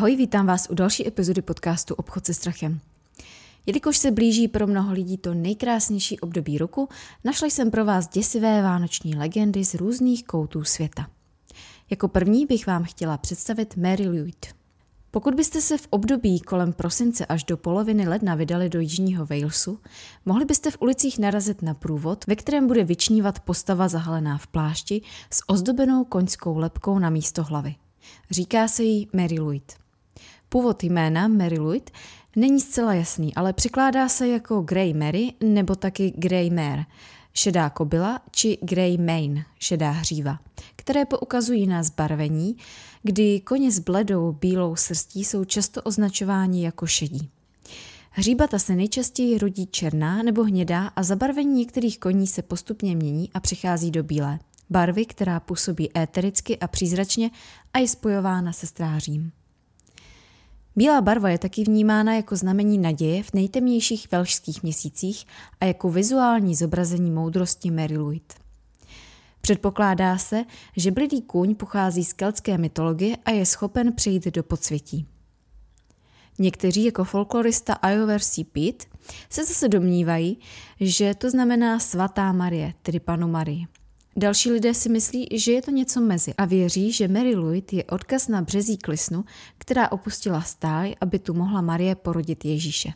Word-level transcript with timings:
Ahoj, 0.00 0.16
vítám 0.16 0.46
vás 0.46 0.66
u 0.70 0.74
další 0.74 1.08
epizody 1.08 1.42
podcastu 1.42 1.94
Obchod 1.94 2.26
se 2.26 2.34
strachem. 2.34 2.80
Jelikož 3.66 3.96
se 3.96 4.10
blíží 4.10 4.48
pro 4.48 4.66
mnoho 4.66 4.92
lidí 4.92 5.18
to 5.18 5.34
nejkrásnější 5.34 6.20
období 6.20 6.58
roku, 6.58 6.88
našla 7.24 7.48
jsem 7.48 7.70
pro 7.70 7.84
vás 7.84 8.08
děsivé 8.08 8.62
vánoční 8.62 9.14
legendy 9.14 9.64
z 9.64 9.74
různých 9.74 10.24
koutů 10.24 10.64
světa. 10.64 11.10
Jako 11.90 12.08
první 12.08 12.46
bych 12.46 12.66
vám 12.66 12.84
chtěla 12.84 13.18
představit 13.18 13.76
Mary 13.76 14.08
Louise. 14.08 14.54
Pokud 15.10 15.34
byste 15.34 15.60
se 15.60 15.78
v 15.78 15.86
období 15.90 16.40
kolem 16.40 16.72
prosince 16.72 17.26
až 17.26 17.44
do 17.44 17.56
poloviny 17.56 18.08
ledna 18.08 18.34
vydali 18.34 18.68
do 18.68 18.80
jižního 18.80 19.26
Walesu, 19.26 19.78
mohli 20.26 20.44
byste 20.44 20.70
v 20.70 20.76
ulicích 20.80 21.18
narazit 21.18 21.62
na 21.62 21.74
průvod, 21.74 22.26
ve 22.26 22.36
kterém 22.36 22.66
bude 22.66 22.84
vyčnívat 22.84 23.40
postava 23.40 23.88
zahalená 23.88 24.38
v 24.38 24.46
plášti 24.46 25.02
s 25.30 25.48
ozdobenou 25.48 26.04
koňskou 26.04 26.58
lepkou 26.58 26.98
na 26.98 27.10
místo 27.10 27.42
hlavy. 27.42 27.74
Říká 28.30 28.68
se 28.68 28.82
jí 28.82 29.08
Mary 29.12 29.38
Louise. 29.38 29.79
Původ 30.52 30.82
jména 30.82 31.28
Mary 31.28 31.58
Louise 31.58 31.84
není 32.36 32.60
zcela 32.60 32.94
jasný, 32.94 33.34
ale 33.34 33.52
překládá 33.52 34.08
se 34.08 34.28
jako 34.28 34.60
Grey 34.60 34.94
Mary 34.94 35.32
nebo 35.40 35.74
taky 35.74 36.12
Grey 36.16 36.50
Mare, 36.50 36.84
šedá 37.32 37.70
kobila 37.70 38.20
či 38.30 38.58
Grey 38.62 38.98
Mane, 38.98 39.44
šedá 39.58 39.90
hříva, 39.90 40.38
které 40.76 41.04
poukazují 41.04 41.66
na 41.66 41.82
zbarvení, 41.82 42.56
kdy 43.02 43.40
koně 43.40 43.72
s 43.72 43.78
bledou 43.78 44.32
bílou 44.32 44.76
srstí 44.76 45.24
jsou 45.24 45.44
často 45.44 45.82
označováni 45.82 46.64
jako 46.64 46.86
šedí. 46.86 47.30
Hříbata 48.10 48.58
se 48.58 48.76
nejčastěji 48.76 49.38
rodí 49.38 49.66
černá 49.66 50.22
nebo 50.22 50.44
hnědá 50.44 50.86
a 50.86 51.02
zabarvení 51.02 51.54
některých 51.54 51.98
koní 51.98 52.26
se 52.26 52.42
postupně 52.42 52.96
mění 52.96 53.30
a 53.34 53.40
přichází 53.40 53.90
do 53.90 54.02
bílé. 54.02 54.38
Barvy, 54.70 55.06
která 55.06 55.40
působí 55.40 55.98
étericky 55.98 56.58
a 56.58 56.68
přízračně 56.68 57.30
a 57.74 57.78
je 57.78 57.88
spojována 57.88 58.52
se 58.52 58.66
strářím. 58.66 59.32
Bílá 60.80 61.00
barva 61.00 61.30
je 61.30 61.38
taky 61.38 61.64
vnímána 61.64 62.14
jako 62.14 62.36
znamení 62.36 62.78
naděje 62.78 63.22
v 63.22 63.32
nejtemnějších 63.34 64.10
velšských 64.10 64.62
měsících 64.62 65.26
a 65.60 65.64
jako 65.64 65.90
vizuální 65.90 66.54
zobrazení 66.54 67.10
moudrosti 67.10 67.70
Mary 67.70 67.98
Louise. 67.98 68.24
Předpokládá 69.40 70.18
se, 70.18 70.44
že 70.76 70.90
blidý 70.90 71.22
kůň 71.22 71.54
pochází 71.54 72.04
z 72.04 72.12
keltské 72.12 72.58
mytologie 72.58 73.16
a 73.24 73.30
je 73.30 73.46
schopen 73.46 73.92
přejít 73.92 74.26
do 74.26 74.42
podsvětí. 74.42 75.06
Někteří 76.38 76.84
jako 76.84 77.04
folklorista 77.04 77.78
Iover 77.90 78.20
C. 78.20 78.44
Pitt 78.44 78.84
se 79.30 79.44
zase 79.44 79.68
domnívají, 79.68 80.38
že 80.80 81.14
to 81.14 81.30
znamená 81.30 81.78
svatá 81.78 82.32
Marie, 82.32 82.74
tedy 82.82 83.00
panu 83.00 83.28
Marii. 83.28 83.66
Další 84.16 84.50
lidé 84.50 84.74
si 84.74 84.88
myslí, 84.88 85.28
že 85.34 85.52
je 85.52 85.62
to 85.62 85.70
něco 85.70 86.00
mezi 86.00 86.34
a 86.34 86.44
věří, 86.44 86.92
že 86.92 87.08
Mary 87.08 87.34
Louise 87.34 87.76
je 87.76 87.84
odkaz 87.84 88.28
na 88.28 88.42
březí 88.42 88.78
klisnu, 88.78 89.24
která 89.58 89.92
opustila 89.92 90.42
stáj, 90.42 90.94
aby 91.00 91.18
tu 91.18 91.34
mohla 91.34 91.60
Marie 91.60 91.94
porodit 91.94 92.44
Ježíše. 92.44 92.92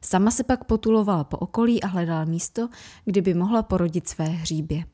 Sama 0.00 0.30
se 0.30 0.44
pak 0.44 0.64
potulovala 0.64 1.24
po 1.24 1.36
okolí 1.36 1.82
a 1.82 1.86
hledala 1.86 2.24
místo, 2.24 2.68
kde 3.04 3.22
by 3.22 3.34
mohla 3.34 3.62
porodit 3.62 4.08
své 4.08 4.24
hříbě. 4.24 4.84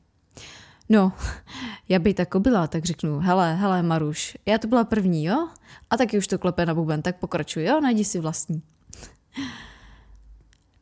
No, 0.89 1.13
já 1.89 1.99
by 1.99 2.13
tak 2.13 2.35
byla, 2.37 2.67
tak 2.67 2.85
řeknu, 2.85 3.19
hele, 3.19 3.55
hele 3.55 3.83
Maruš, 3.83 4.37
já 4.45 4.57
to 4.57 4.67
byla 4.67 4.83
první, 4.83 5.25
jo? 5.25 5.47
A 5.89 5.97
taky 5.97 6.17
už 6.17 6.27
to 6.27 6.39
klepe 6.39 6.65
na 6.65 6.73
buben, 6.73 7.01
tak 7.01 7.19
pokračuj, 7.19 7.63
jo? 7.63 7.81
Najdi 7.81 8.05
si 8.05 8.19
vlastní. 8.19 8.61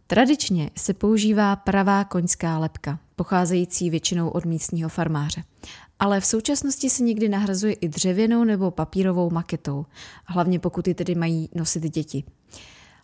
Tradičně 0.08 0.70
se 0.78 0.94
používá 0.94 1.56
pravá 1.56 2.04
koňská 2.04 2.58
lepka, 2.58 3.00
pocházející 3.21 3.89
většinou 3.89 4.30
od 4.30 4.45
místního 4.45 4.89
farmáře. 4.89 5.43
Ale 5.99 6.21
v 6.21 6.26
současnosti 6.26 6.89
se 6.89 7.04
někdy 7.04 7.30
nahrazuje 7.30 7.73
i 7.73 7.89
dřevěnou 7.89 8.43
nebo 8.43 8.71
papírovou 8.71 9.30
maketou, 9.30 9.86
hlavně 10.26 10.59
pokud 10.59 10.87
ji 10.87 10.93
tedy 10.93 11.15
mají 11.15 11.49
nosit 11.55 11.83
děti. 11.83 12.23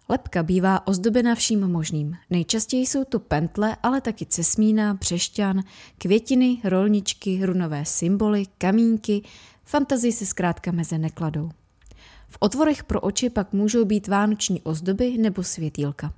Lepka 0.09 0.44
bývá 0.44 0.88
ozdobena 0.88 1.35
vším 1.35 1.67
možným. 1.67 2.16
Nejčastěji 2.29 2.85
jsou 2.88 3.03
to 3.03 3.19
pentle, 3.19 3.77
ale 3.83 4.01
taky 4.01 4.25
cesmína, 4.25 4.94
břešťan, 4.94 5.63
květiny, 5.97 6.61
rolničky, 6.63 7.45
runové 7.45 7.85
symboly, 7.85 8.44
kamínky, 8.57 9.22
fantazii 9.63 10.11
se 10.11 10.25
zkrátka 10.25 10.72
meze 10.72 10.97
nekladou. 10.97 11.50
V 12.27 12.38
otvorech 12.39 12.83
pro 12.83 13.01
oči 13.01 13.29
pak 13.29 13.53
můžou 13.53 13.85
být 13.85 14.07
vánoční 14.07 14.61
ozdoby 14.61 15.17
nebo 15.17 15.44
světýlka. 15.44 16.13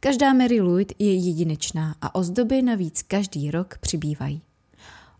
Každá 0.00 0.32
Mary 0.32 0.60
Louise 0.60 0.94
je 0.98 1.14
jedinečná 1.14 1.96
a 2.00 2.14
ozdoby 2.14 2.62
navíc 2.62 3.02
každý 3.02 3.50
rok 3.50 3.78
přibývají. 3.78 4.42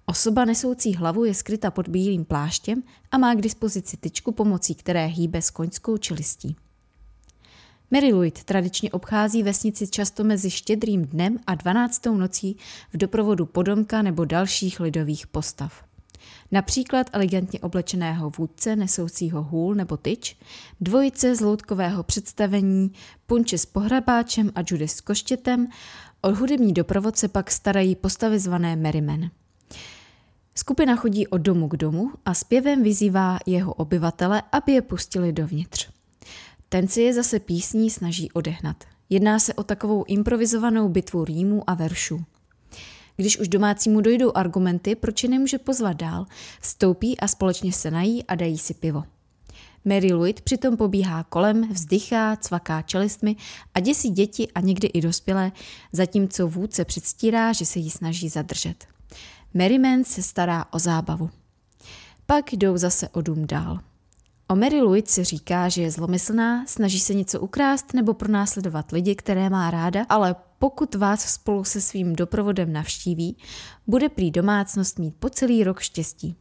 Osoba 0.06 0.44
nesoucí 0.44 0.94
hlavu 0.94 1.24
je 1.24 1.34
skryta 1.34 1.70
pod 1.70 1.88
bílým 1.88 2.24
pláštěm 2.24 2.82
a 3.10 3.18
má 3.18 3.34
k 3.34 3.40
dispozici 3.40 3.96
tyčku, 3.96 4.32
pomocí 4.32 4.74
které 4.74 5.06
hýbe 5.06 5.42
s 5.42 5.50
koňskou 5.50 5.96
čelistí. 5.96 6.56
Mary 7.90 8.12
Louise 8.12 8.44
tradičně 8.44 8.90
obchází 8.90 9.42
vesnici 9.42 9.88
často 9.88 10.24
mezi 10.24 10.50
štědrým 10.50 11.04
dnem 11.04 11.38
a 11.46 11.54
12. 11.54 12.06
nocí 12.06 12.56
v 12.92 12.96
doprovodu 12.96 13.46
podomka 13.46 14.02
nebo 14.02 14.24
dalších 14.24 14.80
lidových 14.80 15.26
postav. 15.26 15.85
Například 16.52 17.10
elegantně 17.12 17.60
oblečeného 17.60 18.30
vůdce 18.38 18.76
nesoucího 18.76 19.42
hůl 19.42 19.74
nebo 19.74 19.96
tyč, 19.96 20.36
dvojice 20.80 21.36
z 21.36 21.40
loutkového 21.40 22.02
představení, 22.02 22.92
punče 23.26 23.58
s 23.58 23.66
pohrabáčem 23.66 24.52
a 24.54 24.60
Judy 24.70 24.88
s 24.88 25.00
koštětem, 25.00 25.68
o 26.22 26.34
hudební 26.34 26.72
doprovodce 26.72 27.28
pak 27.28 27.50
starají 27.50 27.96
postavy 27.96 28.38
zvané 28.38 28.76
Merryman. 28.76 29.30
Skupina 30.54 30.96
chodí 30.96 31.26
od 31.26 31.38
domu 31.38 31.68
k 31.68 31.76
domu 31.76 32.10
a 32.24 32.34
zpěvem 32.34 32.82
vyzývá 32.82 33.38
jeho 33.46 33.74
obyvatele, 33.74 34.42
aby 34.52 34.72
je 34.72 34.82
pustili 34.82 35.32
dovnitř. 35.32 35.90
Ten 36.68 36.88
si 36.88 37.02
je 37.02 37.14
zase 37.14 37.40
písní 37.40 37.90
snaží 37.90 38.32
odehnat. 38.32 38.84
Jedná 39.10 39.38
se 39.38 39.54
o 39.54 39.62
takovou 39.62 40.04
improvizovanou 40.04 40.88
bitvu 40.88 41.24
rýmů 41.24 41.70
a 41.70 41.74
veršů. 41.74 42.24
Když 43.16 43.38
už 43.38 43.48
domácímu 43.48 44.00
dojdou 44.00 44.32
argumenty, 44.34 44.94
proč 44.94 45.22
je 45.22 45.28
nemůže 45.28 45.58
pozvat 45.58 45.96
dál, 45.96 46.26
vstoupí 46.60 47.18
a 47.18 47.28
společně 47.28 47.72
se 47.72 47.90
nají 47.90 48.24
a 48.24 48.34
dají 48.34 48.58
si 48.58 48.74
pivo. 48.74 49.04
Mary 49.84 50.12
Louise 50.12 50.42
přitom 50.44 50.76
pobíhá 50.76 51.22
kolem, 51.24 51.72
vzdychá, 51.72 52.36
cvaká 52.36 52.82
čelistmi 52.82 53.36
a 53.74 53.80
děsí 53.80 54.10
děti 54.10 54.48
a 54.54 54.60
někdy 54.60 54.88
i 54.88 55.00
dospělé, 55.00 55.52
zatímco 55.92 56.48
vůdce 56.48 56.84
předstírá, 56.84 57.52
že 57.52 57.66
se 57.66 57.78
jí 57.78 57.90
snaží 57.90 58.28
zadržet. 58.28 58.86
Merryman 59.54 60.04
se 60.04 60.22
stará 60.22 60.64
o 60.72 60.78
zábavu. 60.78 61.30
Pak 62.26 62.52
jdou 62.52 62.76
zase 62.76 63.08
o 63.08 63.20
dům 63.22 63.46
dál. 63.46 63.78
O 64.48 64.56
Mary 64.56 64.80
Louise 64.80 65.12
si 65.12 65.24
říká, 65.24 65.68
že 65.68 65.82
je 65.82 65.90
zlomyslná, 65.90 66.66
snaží 66.66 67.00
se 67.00 67.14
něco 67.14 67.40
ukrást 67.40 67.94
nebo 67.94 68.14
pronásledovat 68.14 68.92
lidi, 68.92 69.14
které 69.14 69.50
má 69.50 69.70
ráda, 69.70 70.06
ale 70.08 70.36
pokud 70.58 70.94
vás 70.94 71.32
spolu 71.32 71.64
se 71.64 71.80
svým 71.80 72.16
doprovodem 72.16 72.72
navštíví, 72.72 73.36
bude 73.86 74.08
prý 74.08 74.30
domácnost 74.30 74.98
mít 74.98 75.14
po 75.18 75.30
celý 75.30 75.64
rok 75.64 75.80
štěstí. 75.80 76.36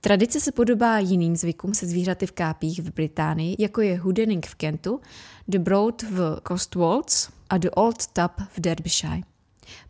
Tradice 0.00 0.40
se 0.40 0.52
podobá 0.52 0.98
jiným 0.98 1.36
zvykům 1.36 1.74
se 1.74 1.86
zvířaty 1.86 2.26
v 2.26 2.32
kápích 2.32 2.80
v 2.80 2.94
Británii, 2.94 3.56
jako 3.58 3.80
je 3.80 4.00
Hoodening 4.00 4.46
v 4.46 4.54
Kentu, 4.54 5.00
The 5.48 5.58
Broad 5.58 6.02
v 6.02 6.40
Cotswolds 6.48 7.28
a 7.50 7.58
The 7.58 7.68
Old 7.74 8.06
Tub 8.06 8.46
v 8.56 8.60
Derbyshire. 8.60 9.20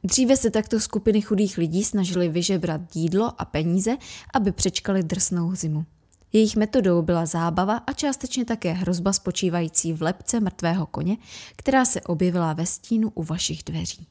Dříve 0.05 0.37
se 0.37 0.51
takto 0.51 0.81
skupiny 0.81 1.21
chudých 1.21 1.59
lidí 1.59 1.85
snažili 1.85 2.29
vyžebrat 2.29 2.81
jídlo 2.97 3.33
a 3.39 3.45
peníze, 3.45 3.97
aby 4.35 4.53
přečkali 4.53 5.03
drsnou 5.03 5.55
zimu. 5.55 5.85
Jejich 6.35 6.57
metodou 6.57 7.03
byla 7.03 7.27
zábava 7.27 7.77
a 7.77 7.93
částečně 7.93 8.45
také 8.45 8.73
hrozba 8.73 9.13
spočívající 9.13 9.93
v 9.93 10.03
lepce 10.03 10.41
mrtvého 10.41 10.87
koně, 10.87 11.17
která 11.57 11.85
se 11.85 12.01
objevila 12.01 12.53
ve 12.53 12.67
stínu 12.67 13.11
u 13.15 13.23
vašich 13.23 13.63
dveří. 13.63 14.07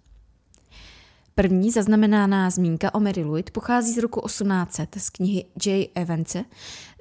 První 1.36 1.72
zaznamenaná 1.72 2.50
zmínka 2.50 2.94
o 2.94 3.00
Mary 3.00 3.24
Louise 3.24 3.52
pochází 3.52 3.94
z 3.94 3.98
roku 3.98 4.22
1800 4.28 4.96
z 5.00 5.10
knihy 5.10 5.46
J. 5.66 5.90
Evance, 5.96 6.46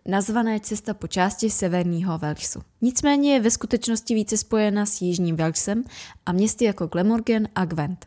nazvané 0.07 0.61
Cesta 0.61 0.95
po 0.95 1.07
části 1.07 1.51
severního 1.51 2.19
Walesu. 2.19 2.63
Nicméně 2.81 3.35
je 3.35 3.41
ve 3.41 3.51
skutečnosti 3.51 4.15
více 4.15 4.37
spojena 4.37 4.87
s 4.87 5.03
jižním 5.03 5.37
Walesem 5.37 5.85
a 6.27 6.33
městy 6.33 6.65
jako 6.65 6.87
Glamorgan 6.87 7.49
a 7.55 7.65
Gwent. 7.65 8.07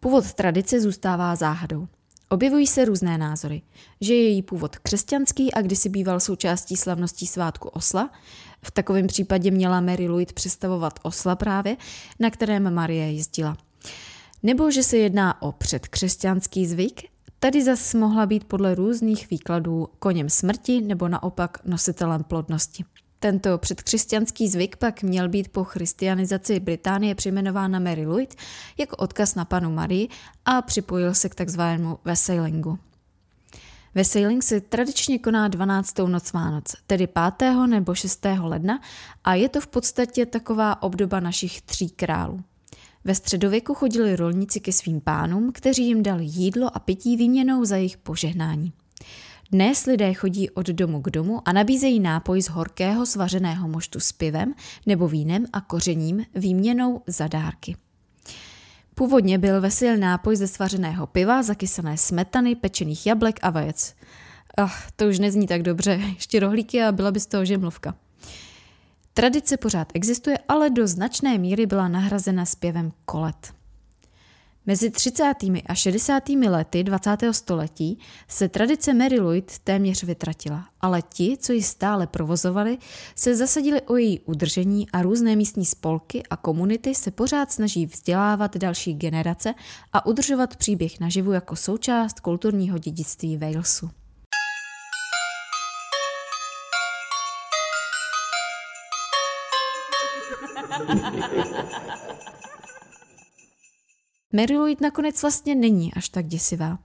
Původ 0.00 0.32
tradice 0.32 0.80
zůstává 0.80 1.36
záhadou. 1.36 1.88
Objevují 2.28 2.66
se 2.66 2.84
různé 2.84 3.18
názory, 3.18 3.62
že 4.00 4.14
je 4.14 4.22
její 4.22 4.42
původ 4.42 4.76
křesťanský 4.78 5.54
a 5.54 5.62
kdysi 5.62 5.88
býval 5.88 6.20
součástí 6.20 6.76
slavností 6.76 7.26
svátku 7.26 7.68
Osla. 7.68 8.10
V 8.62 8.70
takovém 8.70 9.06
případě 9.06 9.50
měla 9.50 9.80
Mary 9.80 10.08
Louise 10.08 10.32
představovat 10.34 10.98
Osla 11.02 11.36
právě, 11.36 11.76
na 12.20 12.30
kterém 12.30 12.74
Marie 12.74 13.12
jezdila. 13.12 13.56
Nebo 14.42 14.70
že 14.70 14.82
se 14.82 14.96
jedná 14.96 15.42
o 15.42 15.52
předkřesťanský 15.52 16.66
zvyk, 16.66 17.02
tady 17.40 17.64
zas 17.64 17.94
mohla 17.94 18.26
být 18.26 18.44
podle 18.44 18.74
různých 18.74 19.30
výkladů 19.30 19.88
koněm 19.98 20.30
smrti 20.30 20.80
nebo 20.80 21.08
naopak 21.08 21.58
nositelem 21.64 22.24
plodnosti. 22.24 22.84
Tento 23.24 23.58
předkřesťanský 23.58 24.48
zvyk 24.48 24.76
pak 24.76 25.02
měl 25.02 25.28
být 25.28 25.48
po 25.48 25.64
christianizaci 25.64 26.60
Británie 26.60 27.14
přejmenován 27.14 27.70
na 27.70 27.78
Mary 27.78 28.06
Louise 28.06 28.36
jako 28.78 28.96
odkaz 28.96 29.34
na 29.34 29.44
panu 29.44 29.70
Marii 29.70 30.08
a 30.44 30.62
připojil 30.62 31.14
se 31.14 31.28
k 31.28 31.34
takzvanému 31.34 31.98
vesailingu. 32.04 32.78
Ve 33.94 34.04
Sailing 34.04 34.42
se 34.42 34.60
tradičně 34.60 35.18
koná 35.18 35.48
12. 35.48 35.98
noc 35.98 36.32
Vánoc, 36.32 36.74
tedy 36.86 37.06
5. 37.38 37.50
nebo 37.66 37.94
6. 37.94 38.26
ledna 38.40 38.80
a 39.24 39.34
je 39.34 39.48
to 39.48 39.60
v 39.60 39.66
podstatě 39.66 40.26
taková 40.26 40.82
obdoba 40.82 41.20
našich 41.20 41.62
tří 41.62 41.90
králů. 41.90 42.40
Ve 43.04 43.14
středověku 43.14 43.74
chodili 43.74 44.16
rolníci 44.16 44.60
ke 44.60 44.72
svým 44.72 45.00
pánům, 45.00 45.52
kteří 45.52 45.86
jim 45.86 46.02
dali 46.02 46.24
jídlo 46.24 46.76
a 46.76 46.78
pití 46.78 47.16
výměnou 47.16 47.64
za 47.64 47.76
jejich 47.76 47.96
požehnání. 47.96 48.72
Dnes 49.52 49.86
lidé 49.86 50.14
chodí 50.14 50.50
od 50.50 50.66
domu 50.66 51.02
k 51.02 51.10
domu 51.10 51.40
a 51.44 51.52
nabízejí 51.52 52.00
nápoj 52.00 52.42
z 52.42 52.48
horkého 52.48 53.06
svařeného 53.06 53.68
moštu 53.68 54.00
s 54.00 54.12
pivem 54.12 54.54
nebo 54.86 55.08
vínem 55.08 55.46
a 55.52 55.60
kořením 55.60 56.24
výměnou 56.34 57.02
za 57.06 57.28
dárky. 57.28 57.76
Původně 58.94 59.38
byl 59.38 59.60
vesil 59.60 59.96
nápoj 59.96 60.36
ze 60.36 60.48
svařeného 60.48 61.06
piva, 61.06 61.42
zakysané 61.42 61.96
smetany, 61.96 62.54
pečených 62.54 63.06
jablek 63.06 63.38
a 63.42 63.50
vajec. 63.50 63.94
Ach, 64.56 64.90
to 64.96 65.04
už 65.04 65.18
nezní 65.18 65.46
tak 65.46 65.62
dobře, 65.62 66.00
ještě 66.14 66.40
rohlíky 66.40 66.82
a 66.82 66.92
byla 66.92 67.10
by 67.10 67.20
z 67.20 67.26
toho 67.26 67.44
žemlovka. 67.44 67.94
Tradice 69.14 69.56
pořád 69.56 69.88
existuje, 69.94 70.38
ale 70.48 70.70
do 70.70 70.86
značné 70.86 71.38
míry 71.38 71.66
byla 71.66 71.88
nahrazena 71.88 72.44
zpěvem 72.44 72.92
kolet. 73.04 73.54
Mezi 74.66 74.90
30. 74.90 75.34
a 75.66 75.74
60. 75.74 76.28
lety 76.28 76.84
20. 76.84 77.16
století 77.30 77.98
se 78.28 78.48
tradice 78.48 78.94
Mary 78.94 79.20
Lloyd 79.20 79.58
téměř 79.58 80.04
vytratila, 80.04 80.68
ale 80.80 81.02
ti, 81.02 81.36
co 81.40 81.52
ji 81.52 81.62
stále 81.62 82.06
provozovali, 82.06 82.78
se 83.14 83.36
zasadili 83.36 83.82
o 83.82 83.96
její 83.96 84.20
udržení 84.20 84.90
a 84.90 85.02
různé 85.02 85.36
místní 85.36 85.64
spolky 85.64 86.22
a 86.30 86.36
komunity 86.36 86.94
se 86.94 87.10
pořád 87.10 87.52
snaží 87.52 87.86
vzdělávat 87.86 88.56
další 88.56 88.94
generace 88.94 89.54
a 89.92 90.06
udržovat 90.06 90.56
příběh 90.56 91.00
naživu 91.00 91.32
jako 91.32 91.56
součást 91.56 92.20
kulturního 92.20 92.78
dědictví 92.78 93.36
Walesu. 93.36 93.90
Mary 104.36 104.58
Louise 104.58 104.82
nakonec 104.82 105.22
vlastně 105.22 105.54
není 105.54 105.94
až 105.94 106.08
tak 106.08 106.26
děsivá. 106.26 106.78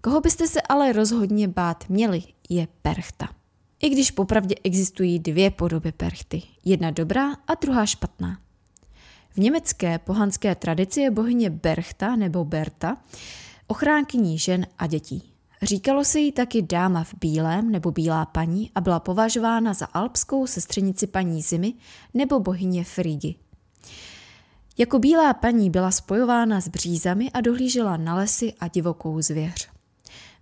Koho 0.00 0.20
byste 0.20 0.48
se 0.48 0.62
ale 0.62 0.92
rozhodně 0.92 1.48
bát 1.48 1.84
měli, 1.88 2.22
je 2.48 2.68
perchta. 2.82 3.28
I 3.80 3.88
když 3.88 4.10
popravdě 4.10 4.54
existují 4.64 5.18
dvě 5.18 5.50
podoby 5.50 5.92
perchty, 5.92 6.42
jedna 6.64 6.90
dobrá 6.90 7.32
a 7.32 7.54
druhá 7.54 7.86
špatná. 7.86 8.38
V 9.30 9.38
německé 9.38 9.98
pohanské 9.98 10.54
tradici 10.54 11.00
je 11.00 11.10
bohyně 11.10 11.50
Berchta 11.50 12.16
nebo 12.16 12.44
Berta 12.44 12.96
ochránkyní 13.66 14.38
žen 14.38 14.66
a 14.78 14.86
dětí. 14.86 15.32
Říkalo 15.62 16.04
se 16.04 16.20
jí 16.20 16.32
taky 16.32 16.62
dáma 16.62 17.04
v 17.04 17.14
bílém 17.20 17.70
nebo 17.70 17.90
bílá 17.90 18.26
paní 18.26 18.70
a 18.74 18.80
byla 18.80 19.00
považována 19.00 19.74
za 19.74 19.86
alpskou 19.86 20.46
sestřenici 20.46 21.06
paní 21.06 21.42
zimy 21.42 21.74
nebo 22.14 22.40
bohyně 22.40 22.84
Frigy. 22.84 23.34
Jako 24.80 24.98
bílá 24.98 25.34
paní 25.34 25.70
byla 25.70 25.90
spojována 25.90 26.60
s 26.60 26.68
břízami 26.68 27.30
a 27.30 27.40
dohlížela 27.40 27.96
na 27.96 28.14
lesy 28.14 28.52
a 28.60 28.68
divokou 28.68 29.22
zvěř. 29.22 29.68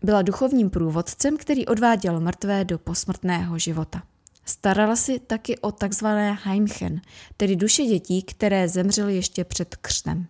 Byla 0.02 0.22
duchovním 0.22 0.70
průvodcem, 0.70 1.36
který 1.36 1.66
odváděl 1.66 2.20
mrtvé 2.20 2.64
do 2.64 2.78
posmrtného 2.78 3.58
života. 3.58 4.02
Starala 4.44 4.96
si 4.96 5.18
taky 5.18 5.58
o 5.58 5.72
takzvané 5.72 6.38
Heimchen, 6.42 7.00
tedy 7.36 7.56
duše 7.56 7.82
dětí, 7.82 8.22
které 8.22 8.68
zemřely 8.68 9.16
ještě 9.16 9.44
před 9.44 9.76
křtem. 9.76 10.26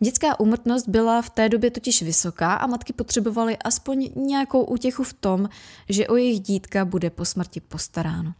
Dětská 0.00 0.40
úmrtnost 0.40 0.88
byla 0.88 1.22
v 1.22 1.30
té 1.30 1.48
době 1.48 1.70
totiž 1.70 2.02
vysoká 2.02 2.54
a 2.54 2.66
matky 2.66 2.92
potřebovaly 2.92 3.56
aspoň 3.56 4.08
nějakou 4.16 4.64
útěchu 4.64 5.02
v 5.02 5.12
tom, 5.12 5.48
že 5.88 6.08
o 6.08 6.16
jejich 6.16 6.40
dítka 6.40 6.84
bude 6.84 7.10
po 7.10 7.24
smrti 7.24 7.60
postaráno. 7.60 8.34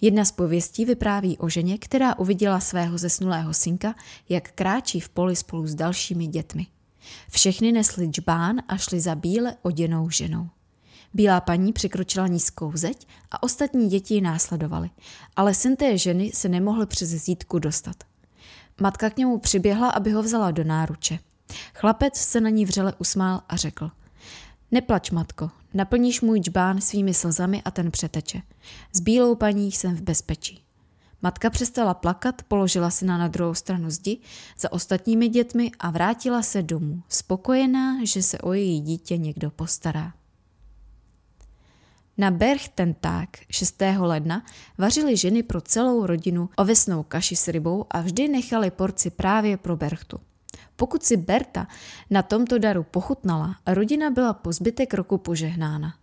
Jedna 0.00 0.24
z 0.24 0.32
pověstí 0.32 0.84
vypráví 0.84 1.38
o 1.38 1.48
ženě, 1.48 1.78
která 1.78 2.18
uviděla 2.18 2.60
svého 2.60 2.98
zesnulého 2.98 3.54
synka, 3.54 3.94
jak 4.28 4.52
kráčí 4.52 5.00
v 5.00 5.08
poli 5.08 5.36
spolu 5.36 5.66
s 5.66 5.74
dalšími 5.74 6.26
dětmi. 6.26 6.66
Všechny 7.30 7.72
nesli 7.72 8.06
džbán 8.06 8.56
a 8.68 8.76
šli 8.76 9.00
za 9.00 9.14
bíle 9.14 9.56
oděnou 9.62 10.10
ženou. 10.10 10.48
Bílá 11.14 11.40
paní 11.40 11.72
překročila 11.72 12.26
nízkou 12.26 12.72
zeď 12.74 13.06
a 13.30 13.42
ostatní 13.42 13.88
děti 13.88 14.14
ji 14.14 14.20
následovaly, 14.20 14.90
ale 15.36 15.54
syn 15.54 15.76
té 15.76 15.98
ženy 15.98 16.30
se 16.34 16.48
nemohl 16.48 16.86
přes 16.86 17.08
zítku 17.08 17.58
dostat. 17.58 17.96
Matka 18.80 19.10
k 19.10 19.16
němu 19.16 19.38
přiběhla, 19.38 19.90
aby 19.90 20.10
ho 20.10 20.22
vzala 20.22 20.50
do 20.50 20.64
náruče. 20.64 21.18
Chlapec 21.74 22.16
se 22.16 22.40
na 22.40 22.50
ní 22.50 22.64
vřele 22.64 22.94
usmál 22.98 23.42
a 23.48 23.56
řekl– 23.56 23.90
Neplač, 24.70 25.10
matko, 25.10 25.50
naplníš 25.74 26.20
můj 26.20 26.40
džbán 26.40 26.80
svými 26.80 27.14
slzami 27.14 27.62
a 27.62 27.70
ten 27.70 27.90
přeteče. 27.90 28.42
S 28.92 29.00
bílou 29.00 29.34
paní 29.34 29.72
jsem 29.72 29.96
v 29.96 30.02
bezpečí. 30.02 30.64
Matka 31.22 31.50
přestala 31.50 31.94
plakat, 31.94 32.42
položila 32.42 32.90
si 32.90 33.04
na 33.04 33.28
druhou 33.28 33.54
stranu 33.54 33.90
zdi 33.90 34.18
za 34.58 34.72
ostatními 34.72 35.28
dětmi 35.28 35.70
a 35.78 35.90
vrátila 35.90 36.42
se 36.42 36.62
domů, 36.62 37.02
spokojená, 37.08 38.04
že 38.04 38.22
se 38.22 38.38
o 38.38 38.52
její 38.52 38.80
dítě 38.80 39.16
někdo 39.16 39.50
postará. 39.50 40.12
Na 42.18 42.30
Berchtentag 42.30 43.28
6. 43.50 43.82
ledna 43.98 44.44
vařili 44.78 45.16
ženy 45.16 45.42
pro 45.42 45.60
celou 45.60 46.06
rodinu 46.06 46.48
ovesnou 46.56 47.02
kaši 47.02 47.36
s 47.36 47.48
rybou 47.48 47.86
a 47.90 48.00
vždy 48.00 48.28
nechali 48.28 48.70
porci 48.70 49.10
právě 49.10 49.56
pro 49.56 49.76
Berchtu. 49.76 50.20
Pokud 50.76 51.02
si 51.02 51.16
Berta 51.16 51.66
na 52.10 52.22
tomto 52.22 52.58
daru 52.58 52.82
pochutnala, 52.82 53.56
rodina 53.66 54.10
byla 54.10 54.32
po 54.32 54.52
zbytek 54.52 54.94
roku 54.94 55.18
požehnána. 55.18 55.94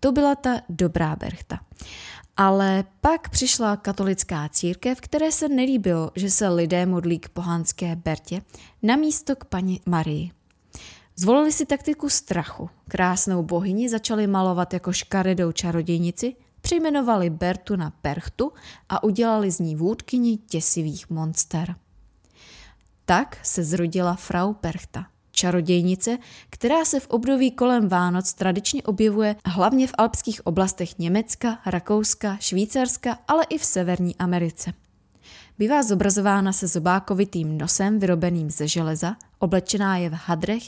To 0.00 0.12
byla 0.12 0.34
ta 0.34 0.60
dobrá 0.68 1.16
Berchta. 1.16 1.60
Ale 2.36 2.84
pak 3.00 3.28
přišla 3.28 3.76
katolická 3.76 4.48
církev, 4.48 5.00
které 5.00 5.32
se 5.32 5.48
nelíbilo, 5.48 6.10
že 6.14 6.30
se 6.30 6.48
lidé 6.48 6.86
modlí 6.86 7.18
k 7.18 7.28
pohánské 7.28 7.96
Bertě 7.96 8.42
na 8.82 8.96
místo 8.96 9.36
k 9.36 9.44
paní 9.44 9.80
Marii. 9.86 10.30
Zvolili 11.16 11.52
si 11.52 11.66
taktiku 11.66 12.08
strachu. 12.08 12.70
Krásnou 12.88 13.42
bohyni 13.42 13.88
začali 13.88 14.26
malovat 14.26 14.72
jako 14.72 14.92
škaredou 14.92 15.52
čarodějnici, 15.52 16.36
přejmenovali 16.60 17.30
Bertu 17.30 17.76
na 17.76 17.90
Perchtu 18.02 18.52
a 18.88 19.02
udělali 19.02 19.50
z 19.50 19.58
ní 19.58 19.76
vůdkyni 19.76 20.36
těsivých 20.36 21.10
monster. 21.10 21.74
Tak 23.12 23.38
se 23.42 23.64
zrodila 23.64 24.14
Frau 24.14 24.52
Perchta, 24.52 25.06
čarodějnice, 25.30 26.18
která 26.50 26.84
se 26.84 27.00
v 27.00 27.06
období 27.06 27.50
kolem 27.50 27.88
Vánoc 27.88 28.34
tradičně 28.34 28.82
objevuje 28.82 29.36
hlavně 29.46 29.86
v 29.86 29.94
alpských 29.98 30.46
oblastech 30.46 30.98
Německa, 30.98 31.58
Rakouska, 31.66 32.36
Švýcarska, 32.40 33.18
ale 33.28 33.44
i 33.44 33.58
v 33.58 33.64
Severní 33.64 34.16
Americe. 34.16 34.72
Bývá 35.58 35.82
zobrazována 35.82 36.52
se 36.52 36.66
zobákovitým 36.66 37.58
nosem 37.58 37.98
vyrobeným 37.98 38.50
ze 38.50 38.68
železa, 38.68 39.16
oblečená 39.38 39.96
je 39.96 40.10
v 40.10 40.12
hadrech, 40.12 40.62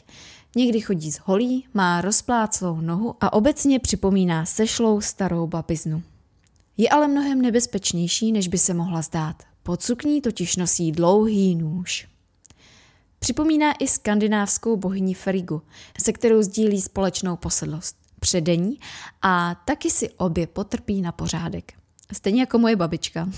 někdy 0.57 0.81
chodí 0.81 1.13
z 1.13 1.21
holí, 1.25 1.67
má 1.75 2.01
rozpláclou 2.01 2.81
nohu 2.81 3.15
a 3.21 3.33
obecně 3.33 3.79
připomíná 3.79 4.47
sešlou 4.47 5.01
starou 5.01 5.47
babiznu. 5.47 6.03
Je 6.77 6.89
ale 6.89 7.09
mnohem 7.09 7.43
nebezpečnější, 7.43 8.33
než 8.33 8.49
by 8.49 8.59
se 8.59 8.75
mohla 8.75 9.03
zdát. 9.03 9.43
Pod 9.63 9.83
sukní 9.83 10.21
totiž 10.21 10.57
nosí 10.57 10.93
dlouhý 10.93 11.55
nůž. 11.55 12.14
Připomíná 13.25 13.73
i 13.73 13.89
skandinávskou 13.89 14.77
bohyni 14.77 15.15
Frigu, 15.15 15.63
se 16.03 16.13
kterou 16.13 16.43
sdílí 16.43 16.81
společnou 16.81 17.37
posedlost, 17.37 17.97
předení 18.21 18.79
a 19.23 19.55
taky 19.65 19.91
si 19.91 20.11
obě 20.11 20.47
potrpí 20.47 21.03
na 21.03 21.13
pořádek. 21.13 21.73
Stejně 22.13 22.41
jako 22.41 22.59
moje 22.59 22.77
babička. 22.77 23.29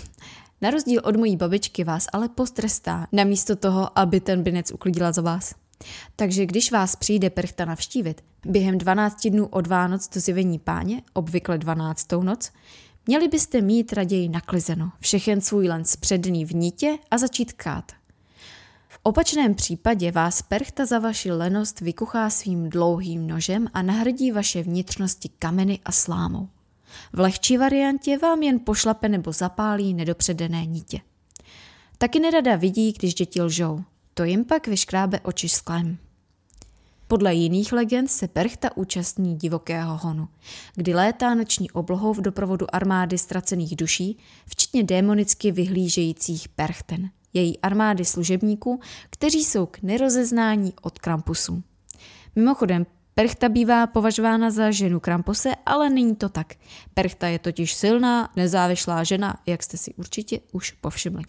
Na 0.60 0.70
rozdíl 0.70 1.00
od 1.04 1.16
mojí 1.16 1.36
babičky 1.36 1.84
vás 1.84 2.06
ale 2.12 2.28
postrestá, 2.28 3.06
namísto 3.12 3.56
toho, 3.56 3.98
aby 3.98 4.20
ten 4.20 4.42
binec 4.42 4.72
uklidila 4.72 5.12
za 5.12 5.22
vás. 5.22 5.54
Takže 6.16 6.46
když 6.46 6.72
vás 6.72 6.96
přijde 6.96 7.30
perchta 7.30 7.64
navštívit, 7.64 8.24
během 8.46 8.78
12 8.78 9.26
dnů 9.26 9.46
od 9.46 9.66
Vánoc 9.66 10.08
do 10.08 10.20
zjevení 10.20 10.58
páně, 10.58 11.02
obvykle 11.12 11.58
12. 11.58 12.12
noc, 12.22 12.50
měli 13.06 13.28
byste 13.28 13.60
mít 13.60 13.92
raději 13.92 14.28
naklizeno, 14.28 14.92
všechen 15.00 15.40
svůj 15.40 15.68
len 15.68 15.82
předný 16.00 16.44
v 16.44 16.54
nítě 16.54 16.98
a 17.10 17.18
začít 17.18 17.52
kát– 17.52 17.92
opačném 19.06 19.54
případě 19.54 20.12
vás 20.12 20.42
perchta 20.42 20.86
za 20.86 20.98
vaši 20.98 21.32
lenost 21.32 21.80
vykuchá 21.80 22.30
svým 22.30 22.70
dlouhým 22.70 23.26
nožem 23.26 23.68
a 23.74 23.82
nahradí 23.82 24.32
vaše 24.32 24.62
vnitřnosti 24.62 25.28
kameny 25.38 25.80
a 25.84 25.92
slámou. 25.92 26.48
V 27.12 27.20
lehčí 27.20 27.58
variantě 27.58 28.18
vám 28.18 28.42
jen 28.42 28.60
pošlape 28.60 29.08
nebo 29.08 29.32
zapálí 29.32 29.94
nedopředené 29.94 30.66
nítě. 30.66 31.00
Taky 31.98 32.20
nerada 32.20 32.56
vidí, 32.56 32.92
když 32.92 33.14
děti 33.14 33.42
lžou. 33.42 33.84
To 34.14 34.24
jim 34.24 34.44
pak 34.44 34.66
vyškrábe 34.66 35.20
oči 35.20 35.48
sklem. 35.48 35.98
Podle 37.08 37.34
jiných 37.34 37.72
legend 37.72 38.10
se 38.10 38.28
Perchta 38.28 38.76
účastní 38.76 39.36
divokého 39.36 39.96
honu, 39.96 40.28
kdy 40.74 40.94
létá 40.94 41.34
noční 41.34 41.70
oblohou 41.70 42.12
v 42.12 42.20
doprovodu 42.20 42.74
armády 42.74 43.18
ztracených 43.18 43.76
duší, 43.76 44.18
včetně 44.46 44.82
démonicky 44.82 45.52
vyhlížejících 45.52 46.48
Perchten– 46.48 47.10
její 47.36 47.58
armády 47.58 48.04
služebníků, 48.04 48.80
kteří 49.10 49.44
jsou 49.44 49.66
k 49.66 49.82
nerozeznání 49.82 50.72
od 50.82 50.98
Krampusu. 50.98 51.62
Mimochodem, 52.36 52.86
Perchta 53.14 53.48
bývá 53.48 53.86
považována 53.86 54.50
za 54.50 54.70
ženu 54.70 55.00
Krampose, 55.00 55.52
ale 55.66 55.90
není 55.90 56.16
to 56.16 56.28
tak. 56.28 56.54
Perchta 56.94 57.28
je 57.28 57.38
totiž 57.38 57.74
silná, 57.74 58.30
nezávislá 58.36 59.04
žena, 59.04 59.36
jak 59.46 59.62
jste 59.62 59.76
si 59.76 59.94
určitě 59.94 60.40
už 60.52 60.72
povšimli. 60.72 61.22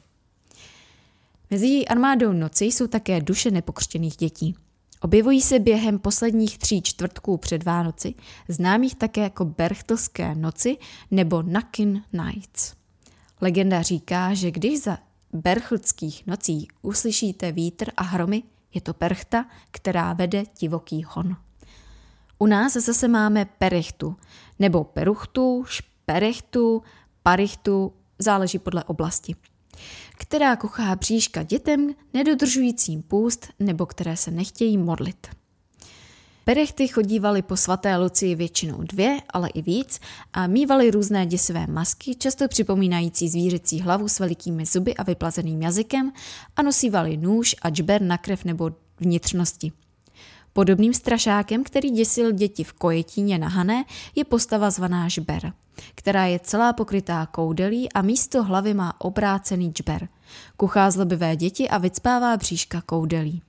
Mezi 1.51 1.67
její 1.67 1.87
armádou 1.87 2.33
noci 2.33 2.65
jsou 2.65 2.87
také 2.87 3.21
duše 3.21 3.51
nepokřtěných 3.51 4.15
dětí. 4.15 4.55
Objevují 5.01 5.41
se 5.41 5.59
během 5.59 5.99
posledních 5.99 6.57
tří 6.57 6.81
čtvrtků 6.81 7.37
před 7.37 7.63
Vánoci, 7.63 8.13
známých 8.47 8.95
také 8.95 9.21
jako 9.21 9.45
Berchtelské 9.45 10.35
noci 10.35 10.77
nebo 11.11 11.41
Nakin 11.41 12.03
Nights. 12.13 12.73
Legenda 13.41 13.81
říká, 13.81 14.33
že 14.33 14.51
když 14.51 14.83
za 14.83 14.97
berchltských 15.41 16.27
nocí 16.27 16.67
uslyšíte 16.81 17.51
vítr 17.51 17.91
a 17.97 18.03
hromy, 18.03 18.43
je 18.73 18.81
to 18.81 18.93
perchta, 18.93 19.45
která 19.71 20.13
vede 20.13 20.43
divoký 20.59 21.03
hon. 21.07 21.37
U 22.39 22.45
nás 22.45 22.73
zase 22.73 23.07
máme 23.07 23.45
perechtu, 23.45 24.15
nebo 24.59 24.83
peruchtu, 24.83 25.65
šperechtu, 25.67 26.83
parichtu, 27.23 27.93
záleží 28.19 28.59
podle 28.59 28.83
oblasti 28.83 29.35
která 30.17 30.55
kochá 30.55 30.95
bříška 30.95 31.43
dětem 31.43 31.95
nedodržujícím 32.13 33.03
půst 33.03 33.47
nebo 33.59 33.85
které 33.85 34.17
se 34.17 34.31
nechtějí 34.31 34.77
modlit. 34.77 35.27
Perechty 36.47 36.87
chodívaly 36.87 37.41
po 37.41 37.57
svaté 37.57 37.97
Lucii 37.97 38.35
většinou 38.35 38.77
dvě, 38.83 39.17
ale 39.29 39.49
i 39.49 39.61
víc 39.61 39.99
a 40.33 40.47
mývaly 40.47 40.91
různé 40.91 41.25
děsivé 41.25 41.67
masky, 41.67 42.15
často 42.15 42.47
připomínající 42.47 43.29
zvířecí 43.29 43.81
hlavu 43.81 44.07
s 44.07 44.19
velikými 44.19 44.65
zuby 44.65 44.95
a 44.95 45.03
vyplazeným 45.03 45.61
jazykem 45.61 46.11
a 46.55 46.61
nosívali 46.61 47.17
nůž 47.17 47.55
a 47.61 47.69
džber 47.69 48.01
na 48.01 48.17
krev 48.17 48.45
nebo 48.45 48.71
vnitřnosti. 48.99 49.71
Podobným 50.53 50.93
strašákem, 50.93 51.63
který 51.63 51.89
děsil 51.89 52.31
děti 52.31 52.63
v 52.63 52.73
kojetíně 52.73 53.37
na 53.37 53.47
Hané, 53.47 53.85
je 54.15 54.25
postava 54.25 54.71
zvaná 54.71 55.07
žber, 55.07 55.53
která 55.95 56.25
je 56.25 56.39
celá 56.39 56.73
pokrytá 56.73 57.25
koudelí 57.25 57.91
a 57.91 58.01
místo 58.01 58.43
hlavy 58.43 58.73
má 58.73 59.01
obrácený 59.01 59.71
džber. 59.71 60.07
Kuchá 60.57 60.91
zlobivé 60.91 61.35
děti 61.35 61.69
a 61.69 61.77
vycpává 61.77 62.37
bříška 62.37 62.81
koudelí. 62.81 63.41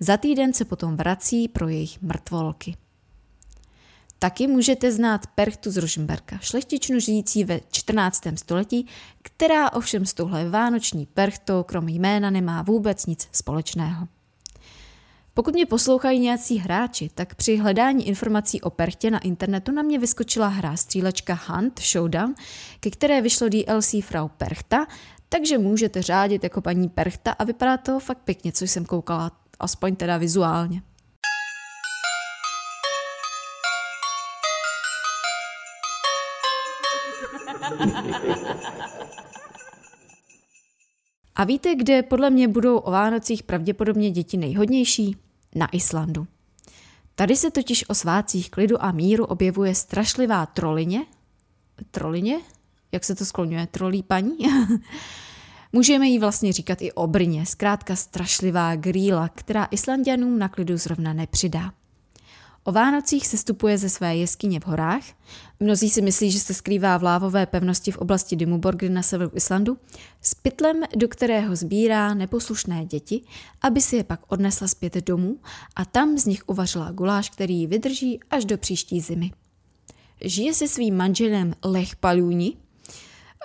Za 0.00 0.16
týden 0.16 0.52
se 0.52 0.64
potom 0.64 0.96
vrací 0.96 1.48
pro 1.48 1.68
jejich 1.68 2.02
mrtvolky. 2.02 2.76
Taky 4.18 4.46
můžete 4.46 4.92
znát 4.92 5.26
Perchtu 5.26 5.70
z 5.70 5.76
Ružmberka, 5.76 6.38
šlechtičnu 6.38 7.00
žijící 7.00 7.44
ve 7.44 7.60
14. 7.70 8.22
století, 8.34 8.86
která 9.22 9.72
ovšem 9.72 10.06
s 10.06 10.14
touhle 10.14 10.50
vánoční 10.50 11.06
perchtou 11.06 11.62
krom 11.62 11.88
jména 11.88 12.30
nemá 12.30 12.62
vůbec 12.62 13.06
nic 13.06 13.28
společného. 13.32 14.08
Pokud 15.34 15.54
mě 15.54 15.66
poslouchají 15.66 16.20
nějací 16.20 16.58
hráči, 16.58 17.10
tak 17.14 17.34
při 17.34 17.56
hledání 17.56 18.08
informací 18.08 18.60
o 18.60 18.70
Perchtě 18.70 19.10
na 19.10 19.18
internetu 19.18 19.72
na 19.72 19.82
mě 19.82 19.98
vyskočila 19.98 20.48
hra 20.48 20.76
střílečka 20.76 21.38
Hunt 21.46 21.80
Showdown, 21.80 22.34
ke 22.80 22.90
které 22.90 23.20
vyšlo 23.20 23.48
DLC 23.48 23.94
Frau 24.02 24.28
Perchta, 24.28 24.86
takže 25.28 25.58
můžete 25.58 26.02
řádit 26.02 26.44
jako 26.44 26.60
paní 26.60 26.88
Perchta 26.88 27.32
a 27.32 27.44
vypadá 27.44 27.76
to 27.76 28.00
fakt 28.00 28.18
pěkně, 28.24 28.52
co 28.52 28.64
jsem 28.64 28.84
koukala, 28.84 29.32
aspoň 29.60 29.96
teda 29.96 30.16
vizuálně. 30.16 30.82
A 41.34 41.44
víte, 41.44 41.74
kde 41.74 42.02
podle 42.02 42.30
mě 42.30 42.48
budou 42.48 42.78
o 42.78 42.90
Vánocích 42.90 43.42
pravděpodobně 43.42 44.10
děti 44.10 44.36
nejhodnější? 44.36 45.16
na 45.56 45.68
Islandu. 45.72 46.26
Tady 47.14 47.36
se 47.36 47.50
totiž 47.50 47.88
o 47.88 47.94
svácích 47.94 48.50
klidu 48.50 48.84
a 48.84 48.92
míru 48.92 49.24
objevuje 49.24 49.74
strašlivá 49.74 50.46
trolině. 50.46 51.06
Trolině? 51.90 52.40
Jak 52.92 53.04
se 53.04 53.14
to 53.14 53.24
skloňuje? 53.24 53.66
Trolí 53.66 54.02
paní? 54.02 54.38
Můžeme 55.76 56.08
jí 56.08 56.18
vlastně 56.18 56.52
říkat 56.52 56.82
i 56.82 56.92
obrně, 56.92 57.46
zkrátka 57.46 57.96
strašlivá 57.96 58.76
grýla, 58.76 59.28
která 59.28 59.64
Islandianům 59.64 60.38
na 60.38 60.48
klidu 60.48 60.76
zrovna 60.76 61.12
nepřidá. 61.12 61.72
O 62.64 62.72
Vánocích 62.72 63.26
se 63.26 63.36
stupuje 63.36 63.78
ze 63.78 63.88
své 63.88 64.16
jeskyně 64.16 64.60
v 64.60 64.66
horách. 64.66 65.02
Mnozí 65.60 65.90
si 65.90 66.02
myslí, 66.02 66.30
že 66.30 66.40
se 66.40 66.54
skrývá 66.54 66.98
v 66.98 67.02
lávové 67.02 67.46
pevnosti 67.46 67.90
v 67.90 67.96
oblasti 67.96 68.36
Dimmuborgry 68.36 68.88
na 68.88 69.02
severu 69.02 69.30
Islandu, 69.34 69.78
s 70.22 70.34
pytlem, 70.34 70.82
do 70.96 71.08
kterého 71.08 71.56
sbírá 71.56 72.14
neposlušné 72.14 72.84
děti, 72.84 73.22
aby 73.60 73.80
si 73.80 73.96
je 73.96 74.04
pak 74.04 74.20
odnesla 74.28 74.68
zpět 74.68 74.96
domů 74.96 75.38
a 75.76 75.84
tam 75.84 76.18
z 76.18 76.26
nich 76.26 76.42
uvařila 76.46 76.92
guláš, 76.92 77.30
který 77.30 77.58
ji 77.58 77.66
vydrží 77.66 78.20
až 78.30 78.44
do 78.44 78.58
příští 78.58 79.00
zimy. 79.00 79.30
Žije 80.20 80.54
se 80.54 80.68
svým 80.68 80.96
manželem 80.96 81.54
Lech 81.64 81.96
Paluni. 81.96 82.52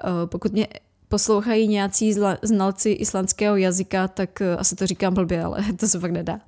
Eh, 0.04 0.28
pokud 0.28 0.52
mě 0.52 0.68
poslouchají 1.12 1.68
nějací 1.68 2.16
znalci 2.42 2.90
islandského 2.90 3.56
jazyka, 3.56 4.08
tak 4.08 4.42
eh, 4.42 4.58
asi 4.58 4.76
to 4.76 4.88
říkám 4.88 5.14
blbě, 5.14 5.44
ale 5.44 5.64
to 5.80 5.88
se 5.88 6.00
fakt 6.00 6.12
nedá 6.12 6.40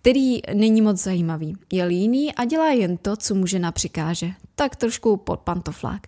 který 0.00 0.40
není 0.54 0.82
moc 0.82 1.02
zajímavý. 1.02 1.56
Je 1.72 1.84
líný 1.84 2.34
a 2.34 2.44
dělá 2.44 2.70
jen 2.70 2.96
to, 2.96 3.16
co 3.16 3.34
mu 3.34 3.46
žena 3.46 3.72
přikáže. 3.72 4.30
Tak 4.54 4.76
trošku 4.76 5.16
pod 5.16 5.40
pantoflák. 5.40 6.06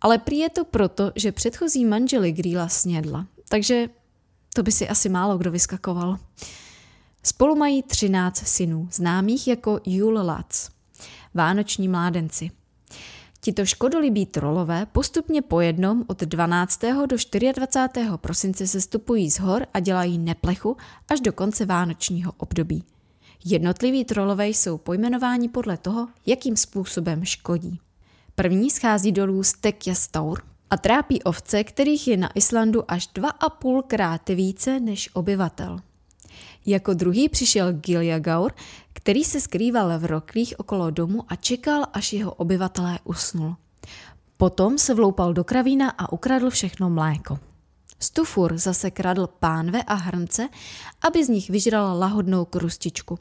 Ale 0.00 0.18
prý 0.18 0.38
je 0.38 0.50
to 0.50 0.64
proto, 0.64 1.12
že 1.16 1.32
předchozí 1.32 1.84
manželi 1.84 2.32
Gríla 2.32 2.68
snědla. 2.68 3.26
Takže 3.48 3.88
to 4.54 4.62
by 4.62 4.72
si 4.72 4.88
asi 4.88 5.08
málo 5.08 5.38
kdo 5.38 5.50
vyskakoval. 5.50 6.18
Spolu 7.22 7.56
mají 7.56 7.82
13 7.82 8.46
synů, 8.46 8.88
známých 8.92 9.48
jako 9.48 9.80
Jul 9.84 10.14
Lac, 10.14 10.68
vánoční 11.34 11.88
mládenci. 11.88 12.50
Tito 13.40 13.66
škodolibí 13.66 14.26
trolové 14.26 14.86
postupně 14.86 15.42
po 15.42 15.60
jednom 15.60 16.04
od 16.06 16.20
12. 16.20 16.80
do 17.06 17.16
24. 17.52 18.06
prosince 18.16 18.66
se 18.66 18.80
stupují 18.80 19.30
z 19.30 19.38
hor 19.38 19.66
a 19.74 19.80
dělají 19.80 20.18
neplechu 20.18 20.76
až 21.08 21.20
do 21.20 21.32
konce 21.32 21.66
vánočního 21.66 22.32
období. 22.36 22.84
Jednotliví 23.44 24.04
trolové 24.04 24.48
jsou 24.48 24.78
pojmenováni 24.78 25.48
podle 25.48 25.76
toho, 25.76 26.08
jakým 26.26 26.56
způsobem 26.56 27.24
škodí. 27.24 27.80
První 28.34 28.70
schází 28.70 29.12
dolů 29.12 29.42
z 29.42 29.52
Tekjastaur 29.52 30.42
a 30.70 30.76
trápí 30.76 31.22
ovce, 31.22 31.64
kterých 31.64 32.08
je 32.08 32.16
na 32.16 32.30
Islandu 32.34 32.90
až 32.90 33.06
dva 33.06 33.28
a 33.28 33.48
půl 33.50 33.82
krát 33.82 34.28
více 34.28 34.80
než 34.80 35.10
obyvatel. 35.12 35.80
Jako 36.68 36.94
druhý 36.94 37.28
přišel 37.28 37.72
Giljagaur, 37.72 38.52
který 38.92 39.24
se 39.24 39.40
skrýval 39.40 39.98
v 39.98 40.04
roklích 40.04 40.54
okolo 40.58 40.90
domu 40.90 41.24
a 41.28 41.36
čekal, 41.36 41.84
až 41.92 42.12
jeho 42.12 42.34
obyvatelé 42.34 42.98
usnul. 43.04 43.56
Potom 44.36 44.78
se 44.78 44.94
vloupal 44.94 45.32
do 45.32 45.44
kravína 45.44 45.90
a 45.90 46.12
ukradl 46.12 46.50
všechno 46.50 46.90
mléko. 46.90 47.38
Stufur 48.00 48.58
zase 48.58 48.90
kradl 48.90 49.26
pánve 49.26 49.82
a 49.82 49.94
hrnce, 49.94 50.48
aby 51.00 51.24
z 51.24 51.28
nich 51.28 51.50
vyžral 51.50 51.98
lahodnou 51.98 52.44
krustičku. 52.44 53.18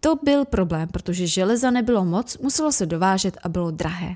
To 0.00 0.16
byl 0.16 0.44
problém, 0.44 0.88
protože 0.88 1.26
železa 1.26 1.70
nebylo 1.70 2.04
moc, 2.04 2.38
muselo 2.38 2.72
se 2.72 2.86
dovážet 2.86 3.38
a 3.42 3.48
bylo 3.48 3.70
drahé. 3.70 4.14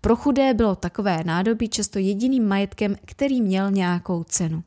Pro 0.00 0.16
chudé 0.16 0.54
bylo 0.54 0.76
takové 0.76 1.24
nádobí 1.24 1.68
často 1.68 1.98
jediným 1.98 2.48
majetkem, 2.48 2.96
který 3.04 3.40
měl 3.40 3.70
nějakou 3.70 4.24
cenu. 4.24 4.62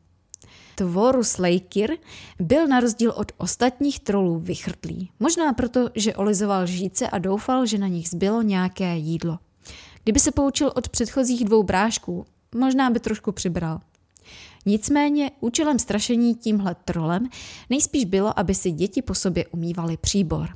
Tvorus 0.75 1.37
Leikir 1.37 1.97
byl 2.39 2.67
na 2.67 2.79
rozdíl 2.79 3.13
od 3.15 3.31
ostatních 3.37 3.99
trolů 3.99 4.39
vychrtlý. 4.39 5.09
Možná 5.19 5.53
proto, 5.53 5.89
že 5.95 6.15
olizoval 6.15 6.65
žíce 6.65 7.09
a 7.09 7.17
doufal, 7.17 7.65
že 7.65 7.77
na 7.77 7.87
nich 7.87 8.09
zbylo 8.09 8.41
nějaké 8.41 8.97
jídlo. 8.97 9.39
Kdyby 10.03 10.19
se 10.19 10.31
poučil 10.31 10.71
od 10.75 10.89
předchozích 10.89 11.45
dvou 11.45 11.63
brášků, 11.63 12.25
možná 12.55 12.89
by 12.89 12.99
trošku 12.99 13.31
přibral. 13.31 13.81
Nicméně 14.65 15.31
účelem 15.39 15.79
strašení 15.79 16.35
tímhle 16.35 16.75
trolem 16.85 17.29
nejspíš 17.69 18.05
bylo, 18.05 18.39
aby 18.39 18.55
si 18.55 18.71
děti 18.71 19.01
po 19.01 19.15
sobě 19.15 19.47
umývaly 19.47 19.97
příbor. 19.97 20.49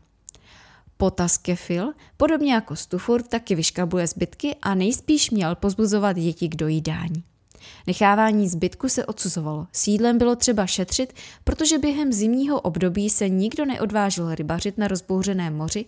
Potaskefil, 0.98 1.94
podobně 2.18 2.54
jako 2.54 2.76
Stufur, 2.76 3.22
taky 3.22 3.56
vyškabuje 3.56 4.08
zbytky 4.08 4.56
a 4.62 4.76
nejspíš 4.76 5.32
měl 5.32 5.56
pozbuzovat 5.56 6.16
děti 6.16 6.50
k 6.50 6.56
dojídání. 6.56 7.24
Nechávání 7.88 8.50
zbytku 8.50 8.90
se 8.90 9.06
odsuzovalo. 9.06 9.68
Sídlem 9.72 10.18
bylo 10.18 10.36
třeba 10.36 10.68
šetřit, 10.68 11.14
protože 11.44 11.78
během 11.78 12.14
zimního 12.14 12.62
období 12.62 13.10
se 13.10 13.30
nikdo 13.30 13.66
neodvážil 13.66 14.36
rybařit 14.36 14.78
na 14.78 14.88
rozbouřeném 14.88 15.56
moři, 15.56 15.86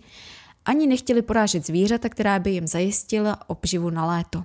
ani 0.64 0.86
nechtěli 0.86 1.22
porážet 1.22 1.66
zvířata, 1.66 2.08
která 2.08 2.38
by 2.38 2.50
jim 2.50 2.66
zajistila 2.66 3.50
obživu 3.50 3.90
na 3.90 4.06
léto. 4.06 4.44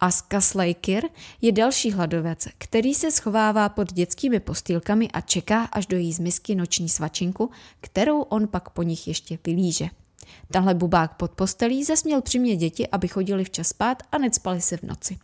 Aska 0.00 0.40
Slaker 0.40 1.04
je 1.40 1.52
další 1.52 1.90
hladovec, 1.90 2.48
který 2.58 2.94
se 2.94 3.10
schovává 3.10 3.68
pod 3.68 3.92
dětskými 3.92 4.40
postýlkami 4.40 5.10
a 5.10 5.20
čeká, 5.20 5.64
až 5.64 5.86
dojí 5.86 6.12
z 6.12 6.18
misky 6.18 6.54
noční 6.54 6.88
svačinku, 6.88 7.50
kterou 7.80 8.20
on 8.20 8.48
pak 8.48 8.70
po 8.70 8.82
nich 8.82 9.08
ještě 9.08 9.38
vylíže. 9.46 9.88
Tahle 10.50 10.74
bubák 10.74 11.16
pod 11.16 11.30
postelí 11.30 11.84
zasměl 11.84 12.22
přimě 12.22 12.56
děti, 12.56 12.88
aby 12.88 13.08
chodili 13.08 13.44
včas 13.44 13.68
spát 13.68 14.02
a 14.12 14.18
necpali 14.18 14.60
se 14.60 14.76
v 14.76 14.82
noci. 14.82 15.18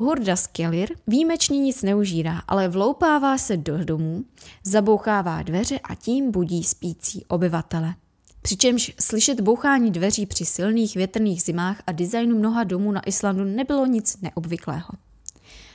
Hurda 0.00 0.36
Skellir 0.36 0.88
výjimečně 1.06 1.58
nic 1.58 1.82
neužírá, 1.82 2.42
ale 2.48 2.68
vloupává 2.68 3.38
se 3.38 3.56
do 3.56 3.84
domů, 3.84 4.24
zabouchává 4.64 5.42
dveře 5.42 5.78
a 5.78 5.94
tím 5.94 6.30
budí 6.30 6.64
spící 6.64 7.24
obyvatele. 7.28 7.94
Přičemž 8.42 8.94
slyšet 9.00 9.40
bouchání 9.40 9.90
dveří 9.90 10.26
při 10.26 10.44
silných 10.44 10.94
větrných 10.94 11.42
zimách 11.42 11.82
a 11.86 11.92
designu 11.92 12.38
mnoha 12.38 12.64
domů 12.64 12.92
na 12.92 13.08
Islandu 13.08 13.44
nebylo 13.44 13.86
nic 13.86 14.20
neobvyklého. 14.22 14.88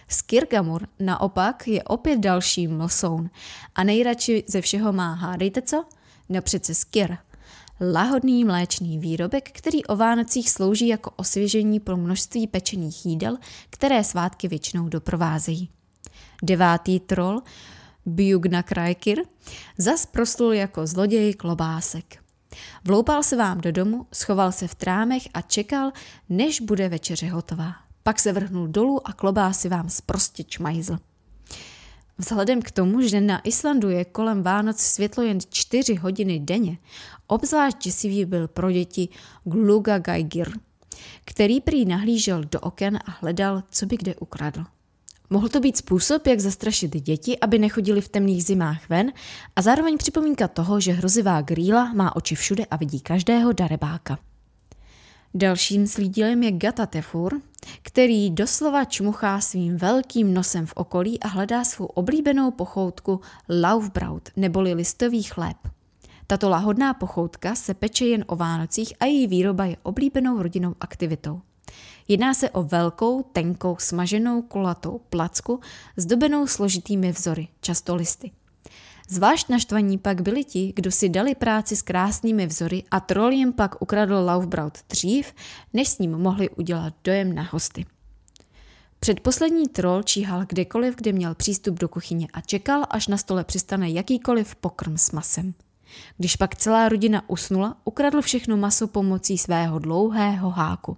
Skirgamur 0.07 0.87
naopak 0.99 1.67
je 1.67 1.83
opět 1.83 2.19
další 2.19 2.67
mlsoun 2.67 3.29
a 3.75 3.83
nejradši 3.83 4.43
ze 4.47 4.61
všeho 4.61 4.93
má, 4.93 5.13
hádejte 5.13 5.61
co? 5.61 5.85
No 6.29 6.41
přece 6.41 6.73
skir. 6.73 7.17
Lahodný 7.81 8.45
mléčný 8.45 8.99
výrobek, 8.99 9.51
který 9.51 9.85
o 9.85 9.95
Vánocích 9.95 10.49
slouží 10.49 10.87
jako 10.87 11.11
osvěžení 11.15 11.79
pro 11.79 11.97
množství 11.97 12.47
pečených 12.47 13.05
jídel, 13.05 13.37
které 13.69 14.03
svátky 14.03 14.47
většinou 14.47 14.89
doprovázejí. 14.89 15.69
Devátý 16.43 16.99
troll, 16.99 17.41
Bjugna 18.05 18.63
Krajkir, 18.63 19.23
zas 19.77 20.05
proslul 20.05 20.53
jako 20.53 20.87
zloděj 20.87 21.33
klobásek. 21.33 22.23
Vloupal 22.85 23.23
se 23.23 23.35
vám 23.35 23.61
do 23.61 23.71
domu, 23.71 24.07
schoval 24.13 24.51
se 24.51 24.67
v 24.67 24.75
trámech 24.75 25.27
a 25.33 25.41
čekal, 25.41 25.91
než 26.29 26.61
bude 26.61 26.89
večeře 26.89 27.29
hotová. 27.29 27.73
Pak 28.03 28.19
se 28.19 28.33
vrhnul 28.33 28.67
dolů 28.67 29.07
a 29.07 29.13
klobásy 29.13 29.69
vám 29.69 29.89
zprostě 29.89 30.43
čmajzl. 30.43 30.97
Vzhledem 32.23 32.61
k 32.61 32.71
tomu, 32.71 33.01
že 33.01 33.21
na 33.21 33.39
Islandu 33.43 33.89
je 33.89 34.05
kolem 34.05 34.43
Vánoc 34.43 34.79
světlo 34.79 35.23
jen 35.23 35.39
4 35.49 35.95
hodiny 35.95 36.39
denně, 36.39 36.77
obzvlášť 37.27 37.77
děsivý 37.83 38.25
byl 38.25 38.47
pro 38.47 38.71
děti 38.71 39.09
Gluga 39.43 39.97
Gaigir, 39.97 40.51
který 41.25 41.61
prý 41.61 41.85
nahlížel 41.85 42.43
do 42.43 42.59
oken 42.59 42.99
a 43.05 43.11
hledal, 43.21 43.63
co 43.69 43.85
by 43.85 43.97
kde 43.97 44.15
ukradl. 44.15 44.63
Mohl 45.29 45.49
to 45.49 45.59
být 45.59 45.77
způsob, 45.77 46.27
jak 46.27 46.39
zastrašit 46.39 46.91
děti, 47.01 47.39
aby 47.39 47.59
nechodili 47.59 48.01
v 48.01 48.09
temných 48.09 48.43
zimách 48.43 48.89
ven 48.89 49.11
a 49.55 49.61
zároveň 49.61 49.97
připomínka 49.97 50.47
toho, 50.47 50.79
že 50.79 50.91
hrozivá 50.91 51.41
grýla 51.41 51.93
má 51.93 52.15
oči 52.15 52.35
všude 52.35 52.65
a 52.65 52.75
vidí 52.75 52.99
každého 52.99 53.53
darebáka. 53.53 54.19
Dalším 55.35 55.87
slídilem 55.87 56.43
je 56.43 56.51
Gata 56.51 56.85
Tefur, 56.85 57.41
který 57.81 58.29
doslova 58.29 58.85
čmuchá 58.85 59.41
svým 59.41 59.77
velkým 59.77 60.33
nosem 60.33 60.65
v 60.65 60.73
okolí 60.75 61.19
a 61.19 61.27
hledá 61.27 61.63
svou 61.63 61.85
oblíbenou 61.85 62.51
pochoutku 62.51 63.21
laufbraut 63.61 64.29
neboli 64.35 64.73
listový 64.73 65.23
chléb. 65.23 65.57
Tato 66.27 66.49
lahodná 66.49 66.93
pochoutka 66.93 67.55
se 67.55 67.73
peče 67.73 68.05
jen 68.05 68.25
o 68.27 68.35
Vánocích 68.35 68.93
a 68.99 69.05
její 69.05 69.27
výroba 69.27 69.65
je 69.65 69.77
oblíbenou 69.83 70.41
rodinnou 70.41 70.75
aktivitou. 70.79 71.41
Jedná 72.07 72.33
se 72.33 72.49
o 72.49 72.63
velkou, 72.63 73.23
tenkou, 73.23 73.75
smaženou 73.79 74.41
kulatou 74.41 75.01
placku 75.09 75.59
zdobenou 75.97 76.47
složitými 76.47 77.11
vzory, 77.11 77.47
často 77.61 77.95
listy. 77.95 78.31
Zvlášť 79.09 79.49
naštvaní 79.49 79.97
pak 79.97 80.21
byli 80.21 80.43
ti, 80.43 80.73
kdo 80.75 80.91
si 80.91 81.09
dali 81.09 81.35
práci 81.35 81.75
s 81.75 81.81
krásnými 81.81 82.47
vzory 82.47 82.83
a 82.91 82.99
troll 82.99 83.31
jim 83.31 83.53
pak 83.53 83.81
ukradl 83.81 84.13
Laufbraut 84.13 84.77
dřív, 84.89 85.33
než 85.73 85.89
s 85.89 85.99
ním 85.99 86.11
mohli 86.11 86.49
udělat 86.49 86.93
dojem 87.03 87.35
na 87.35 87.43
hosty. 87.51 87.85
Předposlední 88.99 89.67
troll 89.67 90.03
číhal 90.03 90.45
kdekoliv, 90.47 90.95
kde 90.95 91.11
měl 91.11 91.35
přístup 91.35 91.79
do 91.79 91.89
kuchyně 91.89 92.27
a 92.33 92.41
čekal, 92.41 92.83
až 92.89 93.07
na 93.07 93.17
stole 93.17 93.43
přistane 93.43 93.89
jakýkoliv 93.89 94.55
pokrm 94.55 94.97
s 94.97 95.11
masem. 95.11 95.53
Když 96.17 96.35
pak 96.35 96.55
celá 96.55 96.89
rodina 96.89 97.29
usnula, 97.29 97.77
ukradl 97.83 98.21
všechno 98.21 98.57
maso 98.57 98.87
pomocí 98.87 99.37
svého 99.37 99.79
dlouhého 99.79 100.49
háku. 100.49 100.97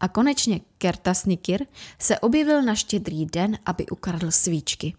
A 0.00 0.08
konečně 0.08 0.60
Kertasnikir 0.78 1.66
se 1.98 2.18
objevil 2.18 2.62
na 2.62 2.74
štědrý 2.74 3.26
den, 3.26 3.58
aby 3.66 3.86
ukradl 3.86 4.30
svíčky. 4.30 4.94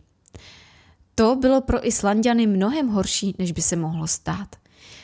To 1.15 1.36
bylo 1.36 1.62
pro 1.62 1.88
Islandiany 1.88 2.47
mnohem 2.47 2.88
horší, 2.88 3.36
než 3.38 3.51
by 3.51 3.62
se 3.62 3.75
mohlo 3.75 4.08
stát. 4.08 4.56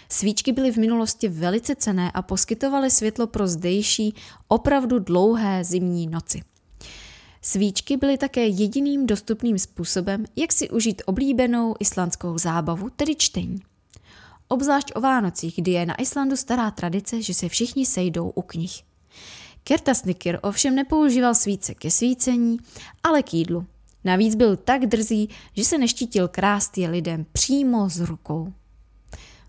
Svíčky 0.10 0.52
byly 0.52 0.71
v 0.71 0.78
minulosti 0.78 1.28
velice 1.28 1.76
cené 1.76 2.12
a 2.12 2.21
poskytovaly 2.21 2.91
světlo 2.91 3.28
pro 3.28 3.47
zdejší, 3.47 4.15
opravdu 4.47 5.00
dlouhé 5.00 5.63
zimní 5.63 6.08
noci. 6.08 6.41
Svíčky 7.41 7.97
byly 7.97 8.17
také 8.17 8.47
jediným 8.47 9.08
dostupným 9.08 9.60
způsobem, 9.60 10.26
jak 10.36 10.54
si 10.54 10.69
užít 10.69 11.02
oblíbenou 11.06 11.76
islandskou 11.80 12.38
zábavu, 12.38 12.89
tedy 12.89 13.15
čtení. 13.15 13.62
Obzvlášť 14.47 14.91
o 14.95 15.02
Vánocích, 15.02 15.56
kdy 15.56 15.71
je 15.71 15.86
na 15.86 16.02
Islandu 16.02 16.36
stará 16.38 16.71
tradice, 16.71 17.21
že 17.21 17.34
se 17.34 17.50
všichni 17.50 17.86
sejdou 17.86 18.30
u 18.30 18.41
knih. 18.41 18.84
Kertasnikir 19.63 20.39
ovšem 20.41 20.76
nepoužíval 20.76 21.36
svíce 21.36 21.74
ke 21.74 21.91
svícení, 21.91 22.58
ale 23.04 23.24
k 23.24 23.34
jídlu. 23.34 23.65
Navíc 24.04 24.36
byl 24.36 24.56
tak 24.56 24.86
drzý, 24.86 25.30
že 25.56 25.66
se 25.66 25.78
neštítil 25.78 26.28
krást 26.28 26.78
je 26.78 26.90
lidem 26.90 27.26
přímo 27.32 27.90
z 27.90 28.00
rukou. 28.00 28.54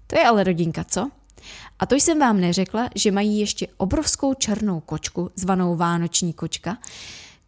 To 0.06 0.18
je 0.18 0.24
ale 0.24 0.44
rodinka, 0.44 0.84
co? 0.84 1.10
A 1.78 1.86
to 1.86 1.94
jsem 1.94 2.18
vám 2.18 2.40
neřekla, 2.40 2.90
že 2.94 3.10
mají 3.10 3.38
ještě 3.38 3.66
obrovskou 3.76 4.34
černou 4.34 4.80
kočku, 4.80 5.30
zvanou 5.36 5.76
Vánoční 5.76 6.32
kočka, 6.32 6.78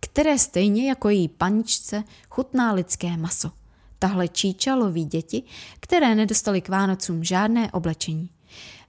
které 0.00 0.38
stejně 0.38 0.88
jako 0.88 1.08
její 1.08 1.28
paničce 1.28 2.04
chutná 2.30 2.72
lidské 2.72 3.16
maso. 3.16 3.50
Tahle 3.98 4.28
číča 4.28 4.74
loví 4.74 5.04
děti, 5.04 5.42
které 5.80 6.14
nedostali 6.14 6.60
k 6.60 6.68
Vánocům 6.68 7.24
žádné 7.24 7.72
oblečení. 7.72 8.28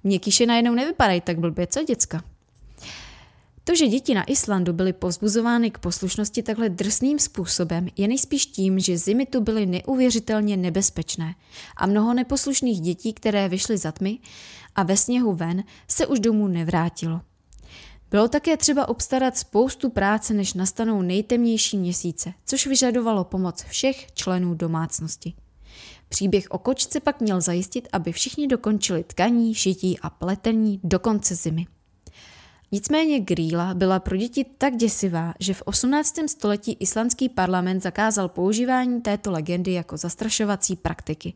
Měkýše 0.03 0.45
najednou 0.45 0.73
nevypadají 0.73 1.21
tak 1.21 1.39
blbě, 1.39 1.67
co 1.67 1.83
děcka? 1.83 2.23
To, 3.67 3.75
že 3.75 3.87
děti 3.87 4.13
na 4.13 4.23
Islandu 4.23 4.73
byly 4.73 4.93
povzbuzovány 4.93 5.71
k 5.71 5.77
poslušnosti 5.77 6.43
takhle 6.43 6.69
drsným 6.69 7.19
způsobem, 7.19 7.87
je 7.97 8.07
nejspíš 8.07 8.45
tím, 8.45 8.79
že 8.79 8.97
zimy 8.97 9.25
tu 9.25 9.41
byly 9.41 9.65
neuvěřitelně 9.65 10.57
nebezpečné 10.57 11.35
a 11.77 11.85
mnoho 11.85 12.13
neposlušných 12.13 12.81
dětí, 12.81 13.13
které 13.13 13.49
vyšly 13.49 13.77
za 13.77 13.91
tmy 13.91 14.19
a 14.75 14.83
ve 14.83 14.97
sněhu 14.97 15.33
ven, 15.33 15.63
se 15.87 16.07
už 16.07 16.19
domů 16.19 16.47
nevrátilo. 16.47 17.21
Bylo 18.11 18.27
také 18.27 18.57
třeba 18.57 18.89
obstarat 18.89 19.37
spoustu 19.37 19.89
práce, 19.89 20.33
než 20.33 20.53
nastanou 20.53 21.01
nejtemnější 21.01 21.77
měsíce, 21.77 22.33
což 22.45 22.67
vyžadovalo 22.67 23.23
pomoc 23.23 23.63
všech 23.63 24.11
členů 24.13 24.53
domácnosti. 24.53 25.33
Příběh 26.09 26.45
o 26.49 26.57
kočce 26.57 26.99
pak 26.99 27.21
měl 27.21 27.41
zajistit, 27.41 27.87
aby 27.91 28.11
všichni 28.11 28.47
dokončili 28.47 29.03
tkaní, 29.03 29.55
šití 29.55 29.99
a 29.99 30.09
pletení 30.09 30.79
do 30.83 30.99
konce 30.99 31.35
zimy. 31.35 31.65
Nicméně 32.75 33.19
grýla 33.19 33.73
byla 33.73 33.99
pro 33.99 34.17
děti 34.17 34.45
tak 34.57 34.75
děsivá, 34.75 35.33
že 35.39 35.53
v 35.53 35.61
18. 35.65 36.15
století 36.27 36.77
islandský 36.79 37.29
parlament 37.29 37.81
zakázal 37.81 38.29
používání 38.29 39.01
této 39.01 39.31
legendy 39.31 39.71
jako 39.71 39.97
zastrašovací 39.97 40.75
praktiky. 40.75 41.33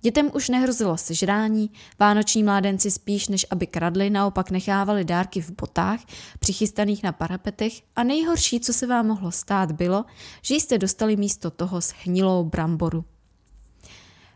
Dětem 0.00 0.30
už 0.34 0.48
nehrozilo 0.48 0.96
sežrání, 0.96 1.70
vánoční 1.98 2.42
mládenci 2.42 2.90
spíš 2.90 3.28
než 3.28 3.46
aby 3.50 3.66
kradli, 3.66 4.10
naopak 4.10 4.50
nechávali 4.50 5.04
dárky 5.04 5.40
v 5.40 5.50
botách, 5.50 6.00
přichystaných 6.38 7.02
na 7.02 7.12
parapetech 7.12 7.72
a 7.96 8.02
nejhorší, 8.04 8.60
co 8.60 8.72
se 8.72 8.86
vám 8.86 9.06
mohlo 9.06 9.32
stát, 9.32 9.72
bylo, 9.72 10.04
že 10.42 10.54
jste 10.54 10.78
dostali 10.78 11.16
místo 11.16 11.50
toho 11.50 11.80
shnilou 11.80 12.44
bramboru. 12.44 13.04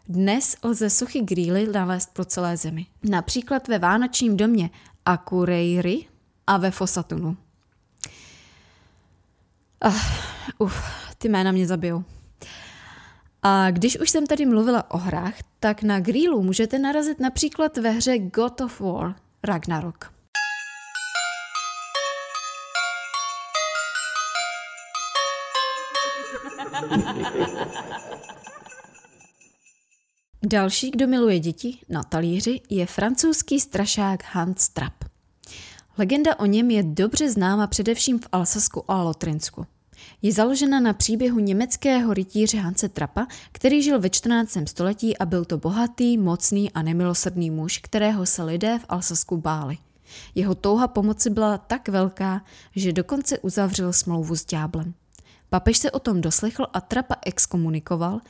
Dnes 0.08 0.56
lze 0.62 0.90
suchy 0.90 1.20
grýly 1.20 1.72
nalézt 1.72 2.10
po 2.12 2.24
celé 2.24 2.56
zemi. 2.56 2.86
Například 3.02 3.68
ve 3.68 3.78
vánočním 3.78 4.36
domě 4.36 4.70
Akureyri 5.06 6.13
a 6.46 6.56
ve 6.56 6.70
Fosatunu. 6.70 7.36
Uh, 9.84 9.94
uf, 10.58 10.82
ty 11.18 11.28
jména 11.28 11.52
mě 11.52 11.66
zabijou. 11.66 12.04
A 13.42 13.70
když 13.70 13.98
už 14.00 14.10
jsem 14.10 14.26
tady 14.26 14.46
mluvila 14.46 14.90
o 14.90 14.98
hrách, 14.98 15.34
tak 15.60 15.82
na 15.82 16.00
Grílu 16.00 16.42
můžete 16.42 16.78
narazit 16.78 17.20
například 17.20 17.76
ve 17.76 17.90
hře 17.90 18.18
God 18.18 18.60
of 18.60 18.80
War 18.80 19.14
Ragnarok. 19.42 20.14
Další, 30.42 30.90
kdo 30.90 31.06
miluje 31.06 31.38
děti 31.38 31.78
na 31.88 32.02
talíři, 32.02 32.60
je 32.70 32.86
francouzský 32.86 33.60
strašák 33.60 34.24
Hans 34.32 34.68
Trapp. 34.68 35.13
Legenda 35.98 36.38
o 36.38 36.46
něm 36.46 36.70
je 36.70 36.82
dobře 36.82 37.30
známa 37.30 37.66
především 37.66 38.18
v 38.18 38.28
Alsasku 38.32 38.84
a 38.88 39.02
Lotrinsku. 39.02 39.66
Je 40.22 40.32
založena 40.32 40.80
na 40.80 40.92
příběhu 40.92 41.38
německého 41.38 42.14
rytíře 42.14 42.58
Hanse 42.58 42.88
Trapa, 42.88 43.26
který 43.52 43.82
žil 43.82 44.00
ve 44.00 44.10
14. 44.10 44.56
století 44.66 45.18
a 45.18 45.26
byl 45.26 45.44
to 45.44 45.58
bohatý, 45.58 46.18
mocný 46.18 46.72
a 46.72 46.82
nemilosrdný 46.82 47.50
muž, 47.50 47.78
kterého 47.78 48.26
se 48.26 48.42
lidé 48.42 48.78
v 48.78 48.84
Alsasku 48.88 49.36
báli. 49.36 49.78
Jeho 50.34 50.54
touha 50.54 50.88
pomoci 50.88 51.30
byla 51.30 51.58
tak 51.58 51.88
velká, 51.88 52.44
že 52.76 52.92
dokonce 52.92 53.38
uzavřel 53.38 53.92
smlouvu 53.92 54.36
s 54.36 54.44
ďáblem. 54.44 54.94
Papež 55.50 55.78
se 55.78 55.90
o 55.90 55.98
tom 55.98 56.20
doslechl 56.20 56.66
a 56.72 56.80
Trapa 56.80 57.14
exkomunikoval, 57.26 58.20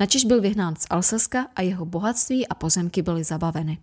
načež 0.00 0.24
byl 0.24 0.40
vyhnán 0.40 0.76
z 0.76 0.86
Alsaska 0.90 1.46
a 1.56 1.62
jeho 1.62 1.84
bohatství 1.84 2.48
a 2.48 2.54
pozemky 2.54 3.02
byly 3.02 3.24
zabaveny. 3.24 3.78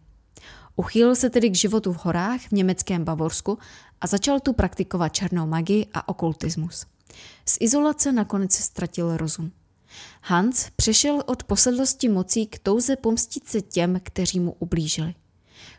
Uchýlil 0.75 1.15
se 1.15 1.29
tedy 1.29 1.49
k 1.49 1.55
životu 1.55 1.93
v 1.93 2.05
horách 2.05 2.41
v 2.41 2.51
německém 2.51 3.03
Bavorsku 3.03 3.57
a 4.01 4.07
začal 4.07 4.39
tu 4.39 4.53
praktikovat 4.53 5.09
černou 5.09 5.47
magii 5.47 5.87
a 5.93 6.09
okultismus. 6.09 6.85
Z 7.45 7.57
izolace 7.59 8.11
nakonec 8.11 8.53
ztratil 8.53 9.17
rozum. 9.17 9.51
Hans 10.21 10.69
přešel 10.75 11.23
od 11.25 11.43
posedlosti 11.43 12.09
mocí 12.09 12.47
k 12.47 12.59
touze 12.59 12.95
pomstit 12.95 13.47
se 13.47 13.61
těm, 13.61 13.99
kteří 14.03 14.39
mu 14.39 14.55
ublížili. 14.59 15.15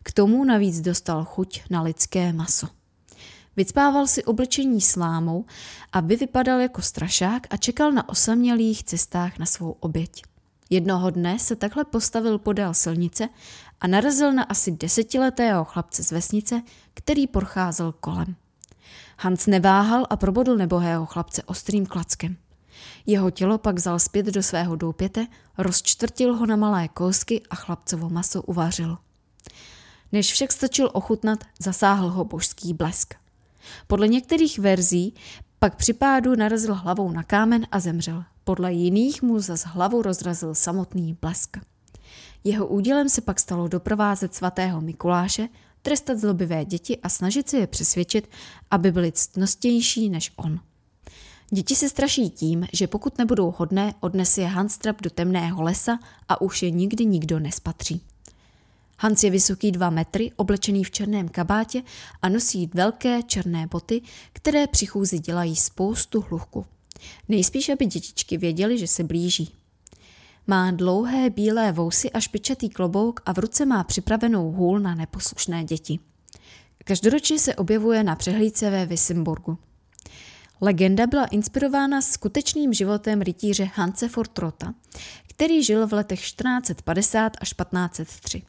K 0.02 0.12
tomu 0.12 0.44
navíc 0.44 0.81
dostal 0.81 1.24
chuť 1.24 1.62
na 1.70 1.83
lidské 1.83 2.33
maso. 2.33 2.68
Vycpával 3.57 4.07
si 4.07 4.24
oblečení 4.24 4.81
slámou, 4.81 5.44
aby 5.92 6.16
vypadal 6.16 6.61
jako 6.61 6.83
strašák 6.83 7.46
a 7.50 7.57
čekal 7.57 7.92
na 7.92 8.09
osamělých 8.09 8.85
cestách 8.85 9.38
na 9.38 9.46
svou 9.46 9.70
oběť. 9.70 10.22
Jednoho 10.70 11.11
dne 11.11 11.38
se 11.38 11.57
takhle 11.57 11.85
postavil 11.85 12.38
podél 12.38 12.74
silnice 12.74 13.28
a 13.83 13.87
narazil 13.87 14.33
na 14.33 14.42
asi 14.42 14.71
desetiletého 14.71 15.64
chlapce 15.64 16.03
z 16.03 16.12
vesnice, 16.12 16.62
který 16.95 17.27
procházel 17.27 17.92
kolem. 17.92 18.37
Hans 19.18 19.47
neváhal 19.47 20.07
a 20.11 20.16
probodl 20.16 20.57
nebohého 20.57 21.07
chlapce 21.07 21.42
ostrým 21.42 21.87
klackem. 21.87 22.37
Jeho 23.07 23.31
tělo 23.31 23.59
pak 23.59 23.77
vzal 23.77 23.99
zpět 23.99 24.27
do 24.27 24.42
svého 24.42 24.77
doupěte, 24.77 25.27
rozčtvrtil 25.59 26.35
ho 26.35 26.47
na 26.47 26.57
malé 26.57 26.88
kousky 26.88 27.42
a 27.51 27.57
chlapcovo 27.57 28.11
maso 28.11 28.42
uvařil. 28.42 28.99
Než 30.12 30.33
však 30.33 30.53
stačil 30.53 30.90
ochutnat, 30.92 31.45
zasáhl 31.59 32.11
ho 32.11 32.25
božský 32.25 32.75
blesk. 32.75 33.14
Podle 33.87 34.09
některých 34.09 34.59
verzí 34.59 35.14
pak 35.59 35.77
při 35.77 35.92
pádu 35.92 36.37
narazil 36.37 36.75
hlavou 36.75 37.11
na 37.12 37.23
kámen 37.23 37.66
a 37.73 37.81
zemřel. 37.81 38.25
Podle 38.45 38.73
jiných 38.73 39.23
mu 39.23 39.40
za 39.40 39.57
hlavu 39.64 40.03
rozrazil 40.03 40.55
samotný 40.55 41.16
blesk. 41.21 41.72
Jeho 42.44 42.66
údělem 42.66 43.09
se 43.09 43.20
pak 43.20 43.40
stalo 43.40 43.68
doprovázet 43.68 44.35
svatého 44.35 44.81
Mikuláše, 44.81 45.48
trestat 45.83 46.18
zlobivé 46.18 46.64
děti 46.64 46.98
a 46.98 47.09
snažit 47.09 47.48
se 47.48 47.57
je 47.57 47.66
přesvědčit, 47.66 48.31
aby 48.70 48.92
byly 48.92 49.12
ctnostější 49.12 50.09
než 50.09 50.33
on. 50.37 50.61
Děti 51.50 51.76
se 51.76 51.88
straší 51.88 52.31
tím, 52.31 52.66
že 52.72 52.87
pokud 52.87 53.18
nebudou 53.18 53.55
hodné, 53.57 53.94
odnese 54.00 54.40
je 54.40 54.46
Hanstrap 54.46 55.02
do 55.02 55.11
temného 55.11 55.62
lesa 55.62 55.98
a 56.28 56.40
už 56.40 56.62
je 56.62 56.70
nikdy 56.70 57.07
nikdo 57.07 57.38
nespatří. 57.38 58.02
Hans 58.98 59.24
je 59.24 59.31
vysoký 59.31 59.72
dva 59.72 59.90
metry, 59.90 60.33
oblečený 60.37 60.85
v 60.85 60.90
černém 60.90 61.28
kabátě 61.28 61.83
a 62.22 62.28
nosí 62.28 62.70
velké 62.74 63.22
černé 63.22 63.66
boty, 63.66 64.02
které 64.33 64.66
při 64.66 64.87
chůzi 64.87 65.18
dělají 65.18 65.57
spoustu 65.57 66.20
hluchu. 66.20 66.66
Nejspíš, 67.28 67.68
aby 67.68 67.87
dětičky 67.87 68.38
věděli, 68.38 68.78
že 68.78 68.87
se 68.87 69.05
blíží. 69.05 69.55
Má 70.46 70.70
dlouhé 70.70 71.31
bílé 71.31 71.72
vousy 71.72 72.11
a 72.11 72.20
špičatý 72.20 72.68
klobouk 72.68 73.20
a 73.26 73.33
v 73.33 73.38
ruce 73.38 73.66
má 73.66 73.85
připravenou 73.85 74.52
hůl 74.52 74.81
na 74.81 74.94
neposlušné 74.94 75.64
děti. 75.64 75.98
Každoročně 76.85 77.38
se 77.38 77.55
objevuje 77.55 78.05
na 78.05 78.16
přehlídce 78.16 78.70
ve 78.70 78.87
Wissemburgu. 78.87 79.59
Legenda 80.61 81.07
byla 81.07 81.26
inspirována 81.26 82.02
skutečným 82.02 82.72
životem 82.72 83.20
rytíře 83.20 83.70
Hanse 83.74 84.09
Fortrota, 84.09 84.74
který 85.28 85.64
žil 85.64 85.87
v 85.87 85.92
letech 85.92 86.20
1450 86.20 87.33
až 87.40 87.52
1503. 87.52 88.42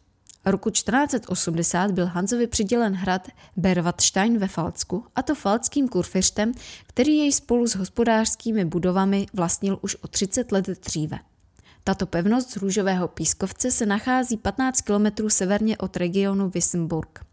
Roku 0.45 0.69
1480 0.69 1.91
byl 1.91 2.05
Hanzovi 2.05 2.47
přidělen 2.47 2.93
hrad 2.93 3.27
Bervatstein 3.57 4.37
ve 4.37 4.47
Falcku, 4.47 5.05
a 5.15 5.21
to 5.21 5.35
falckým 5.35 5.87
kurfiřtem, 5.87 6.51
který 6.87 7.17
jej 7.17 7.31
spolu 7.31 7.67
s 7.67 7.75
hospodářskými 7.75 8.65
budovami 8.65 9.25
vlastnil 9.33 9.79
už 9.81 9.95
o 9.95 10.07
30 10.07 10.51
let 10.51 10.67
dříve. 10.67 11.19
Tato 11.83 12.05
pevnost 12.05 12.51
z 12.51 12.57
růžového 12.57 13.07
pískovce 13.07 13.71
se 13.71 13.85
nachází 13.85 14.37
15 14.37 14.81
kilometrů 14.81 15.29
severně 15.29 15.77
od 15.77 15.97
regionu 15.97 16.49
Wissemburg, 16.49 17.25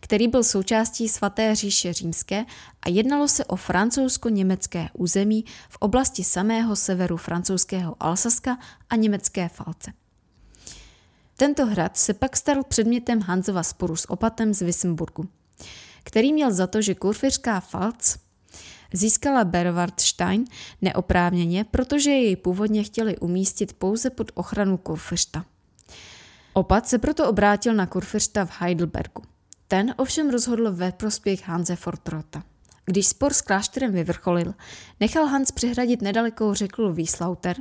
který 0.00 0.28
byl 0.28 0.44
součástí 0.44 1.08
svaté 1.08 1.54
říše 1.54 1.92
římské 1.92 2.44
a 2.82 2.88
jednalo 2.88 3.28
se 3.28 3.44
o 3.44 3.56
francouzsko-německé 3.56 4.88
území 4.92 5.44
v 5.68 5.76
oblasti 5.76 6.24
samého 6.24 6.76
severu 6.76 7.16
francouzského 7.16 7.96
Alsaska 8.00 8.58
a 8.90 8.96
německé 8.96 9.48
Falce. 9.48 9.92
Tento 11.36 11.66
hrad 11.66 11.96
se 11.96 12.14
pak 12.14 12.36
stal 12.36 12.64
předmětem 12.64 13.20
Hanzova 13.20 13.62
sporu 13.62 13.96
s 13.96 14.10
opatem 14.10 14.54
z 14.54 14.62
Wissemburgu, 14.62 15.28
který 16.04 16.32
měl 16.32 16.52
za 16.52 16.66
to, 16.66 16.82
že 16.82 16.94
kurfiřská 16.94 17.60
Pfalz 17.60 18.18
získala 18.92 19.44
Berwardstein 19.44 20.44
neoprávněně, 20.82 21.64
protože 21.64 22.10
jej 22.10 22.36
původně 22.36 22.82
chtěli 22.82 23.18
umístit 23.18 23.72
pouze 23.72 24.10
pod 24.10 24.32
ochranu 24.34 24.76
kurfiřta. 24.76 25.44
Opat 26.52 26.88
se 26.88 26.98
proto 26.98 27.28
obrátil 27.28 27.74
na 27.74 27.86
kurfiřta 27.86 28.44
v 28.44 28.50
Heidelbergu. 28.60 29.22
Ten 29.68 29.94
ovšem 29.98 30.30
rozhodl 30.30 30.72
ve 30.72 30.92
prospěch 30.92 31.48
Hanze 31.48 31.76
Fortrota. 31.76 32.42
Když 32.84 33.06
spor 33.06 33.32
s 33.32 33.40
klášterem 33.40 33.92
vyvrcholil, 33.92 34.54
nechal 35.00 35.26
Hans 35.26 35.50
přehradit 35.50 36.02
nedalekou 36.02 36.54
řeku 36.54 36.92
Wieslauter 36.92 37.56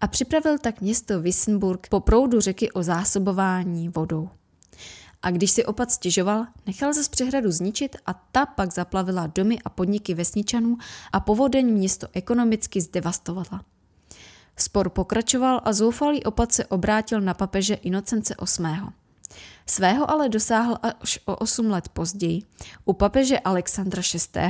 a 0.00 0.08
připravil 0.08 0.58
tak 0.58 0.80
město 0.80 1.20
Wissenburg 1.20 1.88
po 1.88 2.00
proudu 2.00 2.40
řeky 2.40 2.70
o 2.70 2.82
zásobování 2.82 3.88
vodou. 3.88 4.28
A 5.24 5.30
když 5.30 5.50
si 5.50 5.64
opat 5.64 5.90
stěžoval, 5.90 6.46
nechal 6.66 6.92
ze 6.92 7.08
přehradu 7.10 7.50
zničit 7.50 7.96
a 8.06 8.14
ta 8.32 8.46
pak 8.46 8.72
zaplavila 8.72 9.26
domy 9.26 9.58
a 9.64 9.68
podniky 9.68 10.14
vesničanů 10.14 10.78
a 11.12 11.20
povodeň 11.20 11.66
město 11.66 12.06
ekonomicky 12.12 12.80
zdevastovala. 12.80 13.64
Spor 14.56 14.88
pokračoval 14.88 15.60
a 15.64 15.72
zoufalý 15.72 16.24
opat 16.24 16.52
se 16.52 16.64
obrátil 16.64 17.20
na 17.20 17.34
papeže 17.34 17.74
Inocence 17.74 18.34
VIII. 18.58 18.76
Svého 19.66 20.10
ale 20.10 20.28
dosáhl 20.28 20.76
až 20.82 21.18
o 21.24 21.36
8 21.36 21.66
let 21.70 21.88
později 21.88 22.42
u 22.84 22.92
papeže 22.92 23.38
Alexandra 23.38 24.02
VI., 24.14 24.40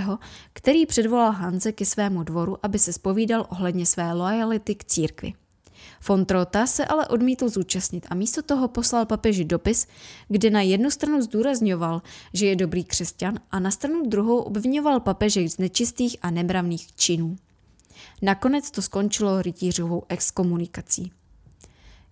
který 0.53 0.87
předvolal 0.87 1.33
Hanze 1.33 1.73
ke 1.73 1.87
svému 1.87 2.23
dvoru, 2.23 2.59
aby 2.63 2.79
se 2.79 2.93
spovídal 2.93 3.47
ohledně 3.49 3.87
své 3.87 4.13
lojality 4.13 4.75
k 4.75 4.85
církvi. 4.85 5.35
Fontrota 6.05 6.67
se 6.67 6.85
ale 6.85 7.09
odmítl 7.09 7.49
zúčastnit 7.49 8.07
a 8.11 8.15
místo 8.15 8.43
toho 8.43 8.69
poslal 8.69 9.07
papeži 9.07 9.45
dopis, 9.45 9.87
kde 10.29 10.51
na 10.51 10.61
jednu 10.61 10.91
stranu 10.91 11.23
zdůrazňoval, 11.23 12.03
že 12.33 12.47
je 12.47 12.57
dobrý 12.57 12.85
křesťan 12.85 13.39
a 13.51 13.59
na 13.59 13.71
stranu 13.71 14.07
druhou 14.07 14.39
obvinoval 14.39 15.01
papeže 15.01 15.49
z 15.49 15.59
nečistých 15.59 16.17
a 16.23 16.31
nemravných 16.31 16.97
činů. 16.97 17.37
Nakonec 18.23 18.71
to 18.71 18.83
skončilo 18.83 19.43
rytířovou 19.43 20.03
exkomunikací. 20.09 21.13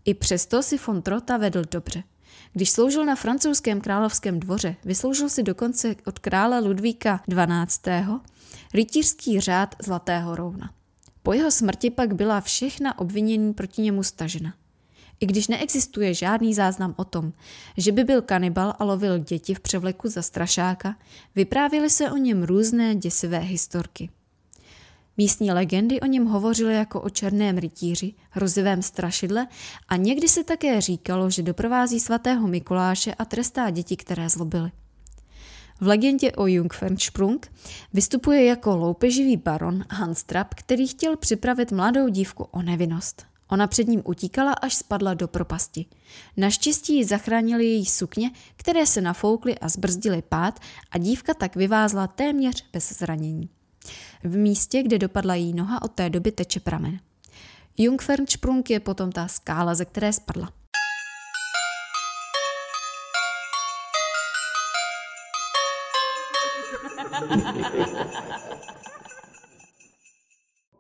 I 0.05 0.15
přesto 0.15 0.63
si 0.63 0.79
Fontrota 0.79 1.37
vedl 1.37 1.63
dobře. 1.71 2.03
Když 2.53 2.71
sloužil 2.71 3.05
na 3.05 3.17
francouzském 3.17 3.81
královském 3.81 4.41
dvoře, 4.41 4.77
vysloužil 4.85 5.29
si 5.29 5.43
dokonce 5.43 5.95
od 6.07 6.19
krále 6.19 6.61
Ludvíka 6.61 7.21
XII. 7.27 7.93
rytířský 8.75 9.41
řád 9.41 9.75
Zlatého 9.83 10.37
rouna. 10.37 10.71
Po 11.23 11.33
jeho 11.33 11.51
smrti 11.51 11.91
pak 11.91 12.15
byla 12.15 12.41
všechna 12.41 12.99
obvinění 12.99 13.55
proti 13.55 13.83
němu 13.83 14.03
stažena. 14.03 14.55
I 15.21 15.27
když 15.27 15.49
neexistuje 15.49 16.15
žádný 16.15 16.55
záznam 16.55 16.95
o 16.97 17.05
tom, 17.05 17.33
že 17.77 17.93
by 17.93 18.05
byl 18.05 18.23
kanibal 18.23 18.75
a 18.79 18.85
lovil 18.85 19.19
děti 19.19 19.55
v 19.55 19.61
převleku 19.61 20.09
za 20.09 20.23
strašáka, 20.23 20.97
vyprávěly 21.35 21.91
se 21.91 22.11
o 22.11 22.17
něm 22.17 22.43
různé 22.43 22.95
děsivé 22.95 23.39
historky. 23.39 24.11
Místní 25.17 25.53
legendy 25.53 26.01
o 26.01 26.07
něm 26.07 26.27
hovořily 26.27 26.75
jako 26.75 27.01
o 27.01 27.11
černém 27.11 27.59
rytíři, 27.59 28.15
hrozivém 28.31 28.83
strašidle 28.83 29.47
a 29.89 29.97
někdy 29.97 30.29
se 30.29 30.45
také 30.45 30.81
říkalo, 30.81 31.31
že 31.31 31.43
doprovází 31.43 32.01
svatého 32.01 32.49
Mikuláše 32.49 33.15
a 33.15 33.25
trestá 33.25 33.71
děti, 33.71 33.97
které 33.97 34.29
zlobily. 34.29 34.71
V 35.83 35.87
legendě 35.87 36.33
o 36.33 36.47
Jungfernsprung 36.47 37.53
vystupuje 37.93 38.45
jako 38.45 38.77
loupeživý 38.77 39.37
baron 39.37 39.85
Hans 39.91 40.25
Trapp, 40.25 40.55
který 40.55 40.87
chtěl 40.87 41.17
připravit 41.17 41.73
mladou 41.73 42.09
dívku 42.09 42.45
o 42.45 42.63
nevinnost. 42.63 43.27
Ona 43.49 43.67
před 43.67 43.89
ním 43.89 44.03
utíkala, 44.05 44.53
až 44.53 44.75
spadla 44.75 45.15
do 45.15 45.29
propasti. 45.29 45.87
Naštěstí 46.37 46.97
ji 46.97 47.05
zachránili 47.05 47.65
její 47.65 47.87
sukně, 47.87 48.31
které 48.57 48.87
se 48.87 49.01
nafoukly 49.01 49.59
a 49.59 49.69
zbrzdily 49.69 50.23
pád 50.29 50.61
a 50.91 50.99
dívka 50.99 51.35
tak 51.35 51.57
vyvázla 51.57 52.07
téměř 52.07 52.65
bez 52.73 52.93
zranění. 52.99 53.49
V 54.25 54.37
místě, 54.37 54.83
kde 54.83 54.99
dopadla 54.99 55.35
její 55.35 55.55
noha, 55.55 55.83
od 55.83 55.93
té 55.93 56.11
doby 56.11 56.33
teče 56.33 56.61
pramen. 56.61 57.01
Jungfernsprung 57.79 58.71
je 58.71 58.81
potom 58.81 59.13
ta 59.13 59.29
skála, 59.29 59.75
ze 59.75 59.85
které 59.85 60.13
spadla. 60.13 60.53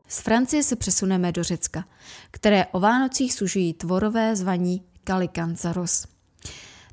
Z 0.09 0.21
Francie 0.21 0.63
se 0.63 0.77
přesuneme 0.77 1.33
do 1.33 1.43
Řecka, 1.43 1.85
které 2.31 2.67
o 2.67 2.81
Vánocích 2.81 3.35
sužují 3.35 3.75
tvorové 3.75 4.37
zvaní 4.37 4.83
Kalikanzaros. 5.05 6.07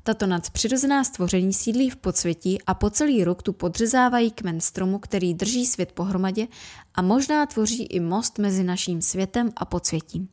Tato 0.02 0.26
nadpřirozená 0.26 1.04
stvoření 1.04 1.52
sídlí 1.52 1.90
v 1.90 1.96
podsvětí 1.96 2.62
a 2.62 2.74
po 2.74 2.90
celý 2.90 3.24
rok 3.24 3.42
tu 3.42 3.52
podřezávají 3.52 4.30
kmen 4.30 4.60
stromu, 4.60 4.98
který 4.98 5.34
drží 5.34 5.66
svět 5.66 5.92
pohromadě 5.92 6.46
a 6.94 7.02
možná 7.02 7.46
tvoří 7.46 7.82
i 7.82 8.00
most 8.00 8.38
mezi 8.38 8.64
naším 8.64 9.02
světem 9.02 9.50
a 9.56 9.64
podsvětím. 9.64 10.28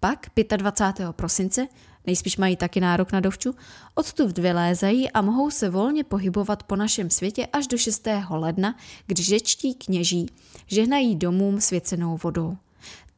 Pak 0.00 0.26
25. 0.56 1.12
prosince, 1.12 1.66
nejspíš 2.08 2.36
mají 2.36 2.56
taky 2.56 2.80
nárok 2.80 3.12
na 3.12 3.20
dovču, 3.20 3.54
odtud 3.94 4.38
vylézají 4.38 5.10
a 5.10 5.22
mohou 5.22 5.50
se 5.50 5.68
volně 5.68 6.04
pohybovat 6.04 6.62
po 6.62 6.76
našem 6.76 7.10
světě 7.10 7.46
až 7.52 7.66
do 7.66 7.78
6. 7.78 8.08
ledna, 8.30 8.76
kdy 9.06 9.22
řečtí 9.22 9.74
kněží 9.74 10.26
žehnají 10.66 11.16
domům 11.16 11.60
svěcenou 11.60 12.18
vodou. 12.22 12.56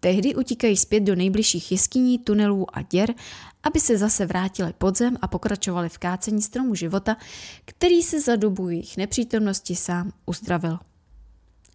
Tehdy 0.00 0.34
utíkají 0.34 0.76
zpět 0.76 1.00
do 1.00 1.14
nejbližších 1.14 1.72
jeskyní, 1.72 2.18
tunelů 2.18 2.66
a 2.76 2.82
děr, 2.82 3.14
aby 3.62 3.80
se 3.80 3.98
zase 3.98 4.26
vrátili 4.26 4.72
pod 4.78 4.98
zem 4.98 5.16
a 5.22 5.28
pokračovali 5.28 5.88
v 5.88 5.98
kácení 5.98 6.42
stromu 6.42 6.74
života, 6.74 7.16
který 7.64 8.02
se 8.02 8.20
za 8.20 8.36
dobu 8.36 8.68
jejich 8.68 8.96
nepřítomnosti 8.96 9.76
sám 9.76 10.12
uzdravil. 10.26 10.78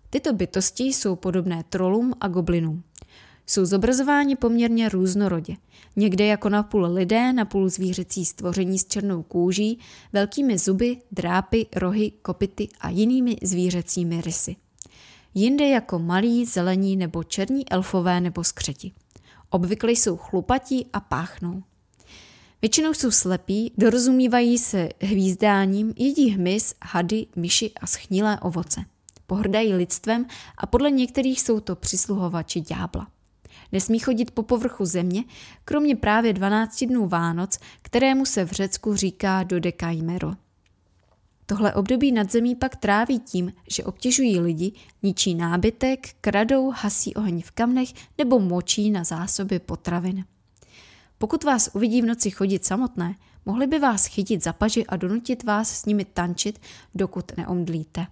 Tyto 0.09 0.33
bytosti 0.33 0.83
jsou 0.83 1.15
podobné 1.15 1.63
trolům 1.69 2.13
a 2.21 2.27
goblinům. 2.27 2.83
Jsou 3.47 3.65
zobrazováni 3.65 4.35
poměrně 4.35 4.89
různorodě. 4.89 5.55
Někde 5.95 6.25
jako 6.25 6.49
napůl 6.49 6.85
lidé, 6.85 7.33
napůl 7.33 7.69
zvířecí 7.69 8.25
stvoření 8.25 8.79
s 8.79 8.85
černou 8.85 9.23
kůží, 9.23 9.79
velkými 10.13 10.57
zuby, 10.57 10.97
drápy, 11.11 11.67
rohy, 11.75 12.11
kopity 12.21 12.69
a 12.79 12.89
jinými 12.89 13.37
zvířecími 13.43 14.21
rysy. 14.21 14.55
Jinde 15.33 15.67
jako 15.67 15.99
malí, 15.99 16.45
zelení 16.45 16.95
nebo 16.95 17.23
černí 17.23 17.69
elfové 17.71 18.21
nebo 18.21 18.43
skřeti. 18.43 18.91
Obvykle 19.49 19.91
jsou 19.91 20.17
chlupatí 20.17 20.85
a 20.93 20.99
páchnou. 20.99 21.63
Většinou 22.61 22.93
jsou 22.93 23.11
slepí, 23.11 23.73
dorozumívají 23.77 24.57
se 24.57 24.89
hvízdáním, 25.01 25.93
jedí 25.97 26.29
hmyz, 26.29 26.75
hady, 26.83 27.25
myši 27.35 27.71
a 27.81 27.87
schnilé 27.87 28.39
ovoce. 28.39 28.81
Pohrdají 29.27 29.73
lidstvem 29.73 30.25
a 30.57 30.65
podle 30.65 30.91
některých 30.91 31.41
jsou 31.41 31.59
to 31.59 31.75
přisluhovači 31.75 32.61
ďábla. 32.61 33.07
Nesmí 33.71 33.99
chodit 33.99 34.31
po 34.31 34.43
povrchu 34.43 34.85
země, 34.85 35.23
kromě 35.65 35.95
právě 35.95 36.33
12 36.33 36.83
dnů 36.83 37.07
Vánoc, 37.07 37.59
kterému 37.81 38.25
se 38.25 38.45
v 38.45 38.51
Řecku 38.51 38.95
říká 38.95 39.43
Dodekaimero. 39.43 40.33
Tohle 41.45 41.73
období 41.73 42.11
nad 42.11 42.31
zemí 42.31 42.55
pak 42.55 42.75
tráví 42.75 43.19
tím, 43.19 43.53
že 43.69 43.83
obtěžují 43.83 44.39
lidi, 44.39 44.71
ničí 45.03 45.35
nábytek, 45.35 46.09
kradou, 46.21 46.71
hasí 46.71 47.15
oheň 47.15 47.41
v 47.41 47.51
kamnech 47.51 47.89
nebo 48.17 48.39
močí 48.39 48.91
na 48.91 49.03
zásoby 49.03 49.59
potravin. 49.59 50.25
Pokud 51.17 51.43
vás 51.43 51.69
uvidí 51.73 52.01
v 52.01 52.05
noci 52.05 52.31
chodit 52.31 52.65
samotné, 52.65 53.15
mohli 53.45 53.67
by 53.67 53.79
vás 53.79 54.05
chytit 54.05 54.43
za 54.43 54.53
paži 54.53 54.85
a 54.85 54.95
donutit 54.95 55.43
vás 55.43 55.79
s 55.79 55.85
nimi 55.85 56.05
tančit, 56.05 56.59
dokud 56.95 57.37
neomdlíte. 57.37 58.07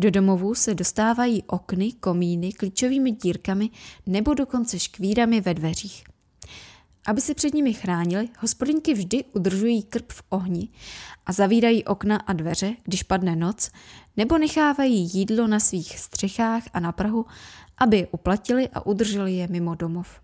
Do 0.00 0.10
domovů 0.10 0.54
se 0.54 0.74
dostávají 0.74 1.42
okny, 1.42 1.92
komíny, 1.92 2.52
klíčovými 2.52 3.12
dírkami 3.12 3.70
nebo 4.06 4.34
dokonce 4.34 4.78
škvírami 4.78 5.40
ve 5.40 5.54
dveřích. 5.54 6.04
Aby 7.06 7.20
se 7.20 7.34
před 7.34 7.54
nimi 7.54 7.74
chránili, 7.74 8.28
hospodinky 8.38 8.94
vždy 8.94 9.24
udržují 9.32 9.82
krb 9.82 10.12
v 10.12 10.22
ohni 10.28 10.68
a 11.26 11.32
zavírají 11.32 11.84
okna 11.84 12.16
a 12.16 12.32
dveře, 12.32 12.74
když 12.84 13.02
padne 13.02 13.36
noc, 13.36 13.70
nebo 14.16 14.38
nechávají 14.38 15.10
jídlo 15.14 15.46
na 15.46 15.60
svých 15.60 15.98
střechách 15.98 16.62
a 16.72 16.80
na 16.80 16.92
prahu, 16.92 17.26
aby 17.78 17.96
je 17.96 18.06
uplatili 18.06 18.68
a 18.68 18.86
udrželi 18.86 19.32
je 19.32 19.48
mimo 19.48 19.74
domov. 19.74 20.20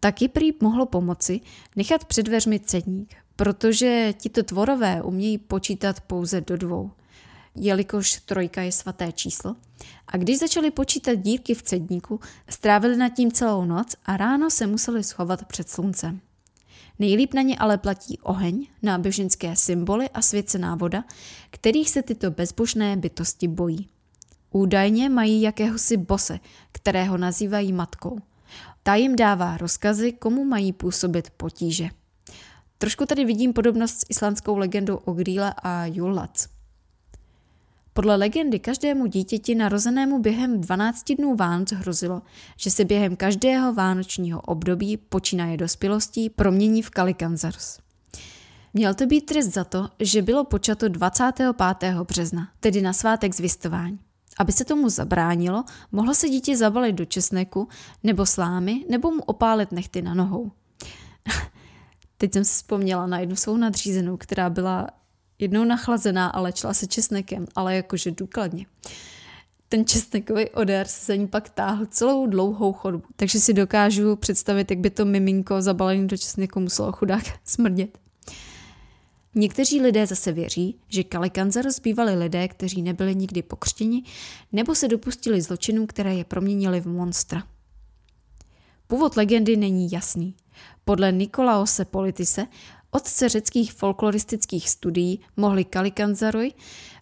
Taky 0.00 0.28
prý 0.28 0.52
mohlo 0.62 0.86
pomoci 0.86 1.40
nechat 1.76 2.04
před 2.04 2.22
dveřmi 2.22 2.60
cedník, 2.60 3.14
protože 3.36 4.14
tito 4.18 4.42
tvorové 4.42 5.02
umějí 5.02 5.38
počítat 5.38 6.00
pouze 6.00 6.40
do 6.40 6.56
dvou– 6.56 6.90
jelikož 7.56 8.20
trojka 8.20 8.62
je 8.62 8.72
svaté 8.72 9.12
číslo. 9.12 9.56
A 10.08 10.16
když 10.16 10.38
začali 10.38 10.70
počítat 10.70 11.14
dírky 11.14 11.54
v 11.54 11.62
cedníku, 11.62 12.20
strávili 12.48 12.96
nad 12.96 13.08
tím 13.08 13.32
celou 13.32 13.64
noc 13.64 13.96
a 14.04 14.16
ráno 14.16 14.50
se 14.50 14.66
museli 14.66 15.04
schovat 15.04 15.44
před 15.44 15.70
sluncem. 15.70 16.20
Nejlíp 16.98 17.34
na 17.34 17.42
ně 17.42 17.58
ale 17.58 17.78
platí 17.78 18.18
oheň, 18.18 18.66
náboženské 18.82 19.56
symboly 19.56 20.10
a 20.10 20.22
svěcená 20.22 20.74
voda, 20.74 21.04
kterých 21.50 21.90
se 21.90 22.02
tyto 22.02 22.30
bezbožné 22.30 22.96
bytosti 22.96 23.48
bojí. 23.48 23.88
Údajně 24.50 25.08
mají 25.08 25.42
jakéhosi 25.42 25.96
bose, 25.96 26.40
kterého 26.72 27.18
nazývají 27.18 27.72
matkou. 27.72 28.18
Ta 28.82 28.94
jim 28.94 29.16
dává 29.16 29.56
rozkazy, 29.56 30.12
komu 30.12 30.44
mají 30.44 30.72
působit 30.72 31.30
potíže. 31.30 31.88
Trošku 32.78 33.06
tady 33.06 33.24
vidím 33.24 33.52
podobnost 33.52 34.00
s 34.00 34.06
islandskou 34.08 34.56
legendou 34.56 34.96
o 34.96 35.12
Grýle 35.12 35.54
a 35.62 35.86
Julac. 35.86 36.55
Podle 37.96 38.16
legendy 38.16 38.58
každému 38.58 39.06
dítěti 39.06 39.54
narozenému 39.54 40.18
během 40.18 40.60
12 40.60 41.12
dnů 41.12 41.36
Vánoc 41.36 41.72
hrozilo, 41.72 42.22
že 42.56 42.70
se 42.70 42.84
během 42.84 43.16
každého 43.16 43.74
vánočního 43.74 44.40
období 44.40 44.96
počínaje 44.96 45.56
dospělostí 45.56 46.30
promění 46.30 46.82
v 46.82 46.90
Kalikanzars. 46.90 47.78
Měl 48.74 48.94
to 48.94 49.06
být 49.06 49.20
trest 49.20 49.46
za 49.46 49.64
to, 49.64 49.88
že 50.00 50.22
bylo 50.22 50.44
počato 50.44 50.88
25. 50.88 51.94
března, 51.94 52.48
tedy 52.60 52.82
na 52.82 52.92
svátek 52.92 53.34
zvěstování. 53.34 53.98
Aby 54.38 54.52
se 54.52 54.64
tomu 54.64 54.88
zabránilo, 54.88 55.64
mohlo 55.92 56.14
se 56.14 56.28
dítě 56.28 56.56
zabalit 56.56 56.94
do 56.94 57.04
česneku 57.04 57.68
nebo 58.02 58.26
slámy 58.26 58.84
nebo 58.90 59.10
mu 59.10 59.22
opálit 59.22 59.72
nechty 59.72 60.02
na 60.02 60.14
nohou. 60.14 60.50
Teď 62.18 62.32
jsem 62.32 62.44
si 62.44 62.52
vzpomněla 62.52 63.06
na 63.06 63.18
jednu 63.18 63.36
svou 63.36 63.56
nadřízenou, 63.56 64.16
která 64.16 64.50
byla 64.50 64.86
jednou 65.38 65.64
nachlazená 65.64 66.26
a 66.26 66.40
léčila 66.40 66.74
se 66.74 66.86
česnekem, 66.86 67.46
ale 67.54 67.76
jakože 67.76 68.10
důkladně. 68.10 68.66
Ten 69.68 69.86
česnekový 69.86 70.50
odér 70.50 70.86
se 70.86 71.06
za 71.06 71.14
ní 71.14 71.26
pak 71.26 71.48
táhl 71.48 71.86
celou 71.86 72.26
dlouhou 72.26 72.72
chodbu, 72.72 73.02
takže 73.16 73.40
si 73.40 73.52
dokážu 73.52 74.16
představit, 74.16 74.70
jak 74.70 74.80
by 74.80 74.90
to 74.90 75.04
miminko 75.04 75.62
zabalené 75.62 76.06
do 76.06 76.16
česneku 76.16 76.60
muselo 76.60 76.92
chudák 76.92 77.24
smrdět. 77.44 77.98
Někteří 79.34 79.80
lidé 79.80 80.06
zase 80.06 80.32
věří, 80.32 80.78
že 80.88 81.04
Kalikanza 81.04 81.62
rozbývali 81.62 82.14
lidé, 82.14 82.48
kteří 82.48 82.82
nebyli 82.82 83.14
nikdy 83.14 83.42
pokřtěni 83.42 84.02
nebo 84.52 84.74
se 84.74 84.88
dopustili 84.88 85.42
zločinů, 85.42 85.86
které 85.86 86.14
je 86.14 86.24
proměnili 86.24 86.80
v 86.80 86.86
monstra. 86.86 87.42
Původ 88.86 89.16
legendy 89.16 89.56
není 89.56 89.90
jasný. 89.92 90.34
Podle 90.84 91.12
Nikolaose 91.12 91.84
Politise 91.84 92.46
Otce 92.96 93.28
řeckých 93.28 93.72
folkloristických 93.72 94.70
studií 94.70 95.20
mohli 95.36 95.64
Kalikanzaroj 95.64 96.52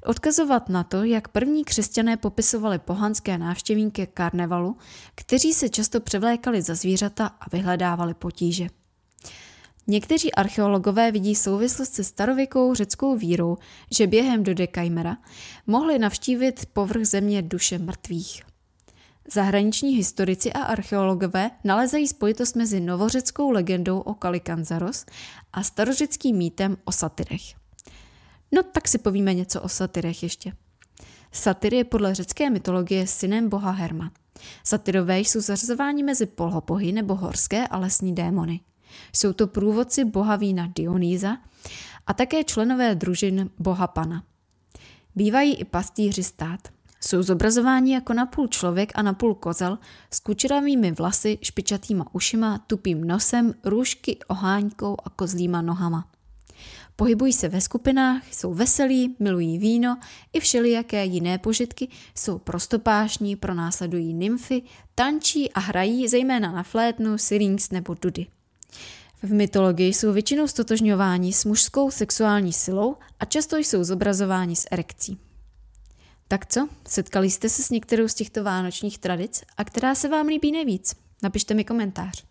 odkazovat 0.04 0.68
na 0.68 0.85
to, 0.85 1.04
jak 1.04 1.28
první 1.28 1.64
křesťané 1.64 2.16
popisovali 2.16 2.78
pohanské 2.78 3.38
návštěvníky 3.38 4.07
karnevalu, 4.14 4.76
kteří 5.14 5.52
se 5.52 5.68
často 5.68 6.00
převlékali 6.00 6.62
za 6.62 6.74
zvířata 6.74 7.26
a 7.26 7.44
vyhledávali 7.52 8.14
potíže. 8.14 8.66
Někteří 9.87 10.35
archeologové 10.35 11.12
vidí 11.12 11.35
souvislost 11.35 11.94
se 11.94 12.04
starověkou 12.04 12.74
řeckou 12.74 13.16
vírou, 13.16 13.57
že 13.90 14.07
během 14.07 14.42
Dodekaimera 14.42 15.16
mohli 15.66 15.98
navštívit 15.98 16.66
povrch 16.72 17.04
země 17.04 17.42
duše 17.42 17.78
mrtvých. 17.78 18.53
Zahraniční 19.32 19.96
historici 19.96 20.52
a 20.52 20.62
archeologové 20.62 21.50
nalezají 21.64 22.08
spojitost 22.08 22.56
mezi 22.56 22.80
novořeckou 22.80 23.50
legendou 23.50 24.00
o 24.00 24.14
Kalikanzaros 24.14 25.06
a 25.52 25.62
starořeckým 25.62 26.37
mýtem 26.37 26.76
o 26.84 26.92
satyrech. 26.92 27.42
No 28.52 28.62
tak 28.62 28.88
si 28.88 28.98
povíme 28.98 29.34
něco 29.34 29.60
o 29.60 29.68
satyrech 29.68 30.22
ještě. 30.22 30.52
Satyr 31.32 31.74
je 31.74 31.84
podle 31.84 32.14
řecké 32.14 32.50
mytologie 32.50 33.06
synem 33.06 33.48
boha 33.48 33.70
Herma. 33.70 34.12
Satyrové 34.64 35.20
jsou 35.20 35.40
zařazováni 35.40 36.02
mezi 36.02 36.26
polhopohy 36.26 36.92
nebo 36.92 37.14
horské 37.14 37.68
a 37.68 37.78
lesní 37.78 38.14
démony. 38.14 38.60
Jsou 39.12 39.32
to 39.32 39.46
průvodci 39.46 40.04
boha 40.04 40.37
vína 40.37 40.72
Dionýza 40.74 41.37
a 42.06 42.14
také 42.14 42.44
členové 42.44 42.94
družin 42.94 43.50
boha 43.58 43.87
Pana. 43.87 44.24
Bývají 45.14 45.54
i 45.54 45.64
pastýři 45.64 46.22
stát. 46.22 46.73
Jsou 47.06 47.22
zobrazováni 47.22 47.94
jako 47.94 48.12
napůl 48.12 48.48
člověk 48.48 48.92
a 48.94 49.02
napůl 49.02 49.34
kozel 49.34 49.78
s 50.10 50.20
kučeravými 50.20 50.92
vlasy, 50.92 51.38
špičatýma 51.42 52.06
ušima, 52.12 52.58
tupým 52.66 53.04
nosem, 53.04 53.54
růžky, 53.64 54.18
oháňkou 54.28 54.96
a 55.04 55.10
kozlýma 55.10 55.62
nohama. 55.62 56.08
Pohybují 56.96 57.32
se 57.32 57.48
ve 57.48 57.60
skupinách, 57.60 58.32
jsou 58.32 58.54
veselí, 58.54 59.16
milují 59.18 59.58
víno 59.58 59.98
i 60.32 60.40
všelijaké 60.40 61.04
jiné 61.04 61.38
požitky, 61.38 61.88
jsou 62.14 62.38
prostopášní, 62.38 63.36
pronásledují 63.36 64.14
nymfy, 64.14 64.62
tančí 64.94 65.52
a 65.52 65.60
hrají 65.60 66.08
zejména 66.08 66.52
na 66.52 66.62
flétnu, 66.62 67.18
syrinx 67.18 67.70
nebo 67.70 67.94
dudy. 68.02 68.26
V 69.22 69.32
mytologii 69.32 69.94
jsou 69.94 70.12
většinou 70.12 70.46
stotožňováni 70.46 71.32
s 71.32 71.44
mužskou 71.44 71.90
sexuální 71.90 72.52
silou 72.52 72.96
a 73.20 73.24
často 73.24 73.56
jsou 73.56 73.84
zobrazováni 73.84 74.56
s 74.56 74.66
erekcí. 74.70 75.18
Tak 76.28 76.46
co, 76.46 76.68
setkali 76.88 77.30
jste 77.30 77.48
se 77.48 77.62
s 77.62 77.70
některou 77.70 78.08
z 78.08 78.14
těchto 78.14 78.44
vánočních 78.44 78.98
tradic 78.98 79.42
a 79.56 79.64
která 79.64 79.94
se 79.94 80.08
vám 80.08 80.26
líbí 80.26 80.52
nejvíc? 80.52 80.96
Napište 81.22 81.54
mi 81.54 81.64
komentář. 81.64 82.24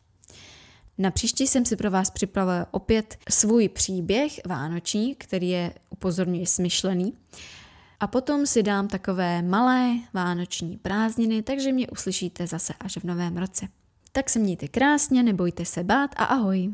Na 0.98 1.12
příští 1.12 1.48
jsem 1.48 1.66
si 1.66 1.76
pro 1.76 1.92
vás 1.92 2.10
připravila 2.10 2.68
opět 2.72 3.18
svůj 3.30 3.70
příběh 3.70 4.40
vánoční, 4.48 5.16
který 5.16 5.50
je 5.50 5.74
upozorňuji 5.90 6.46
smyšlený. 6.46 7.14
A 8.00 8.08
potom 8.08 8.46
si 8.46 8.64
dám 8.64 8.88
takové 8.88 9.42
malé 9.42 9.94
vánoční 10.14 10.78
prázdniny, 10.78 11.44
takže 11.44 11.72
mě 11.72 11.88
uslyšíte 11.90 12.48
zase 12.48 12.74
až 12.80 12.98
v 12.98 13.04
novém 13.04 13.38
roce. 13.38 13.68
Tak 14.12 14.30
se 14.30 14.40
mějte 14.40 14.68
krásně, 14.68 15.24
nebojte 15.24 15.66
se 15.66 15.84
bát 15.84 16.12
a 16.18 16.24
ahoj. 16.24 16.74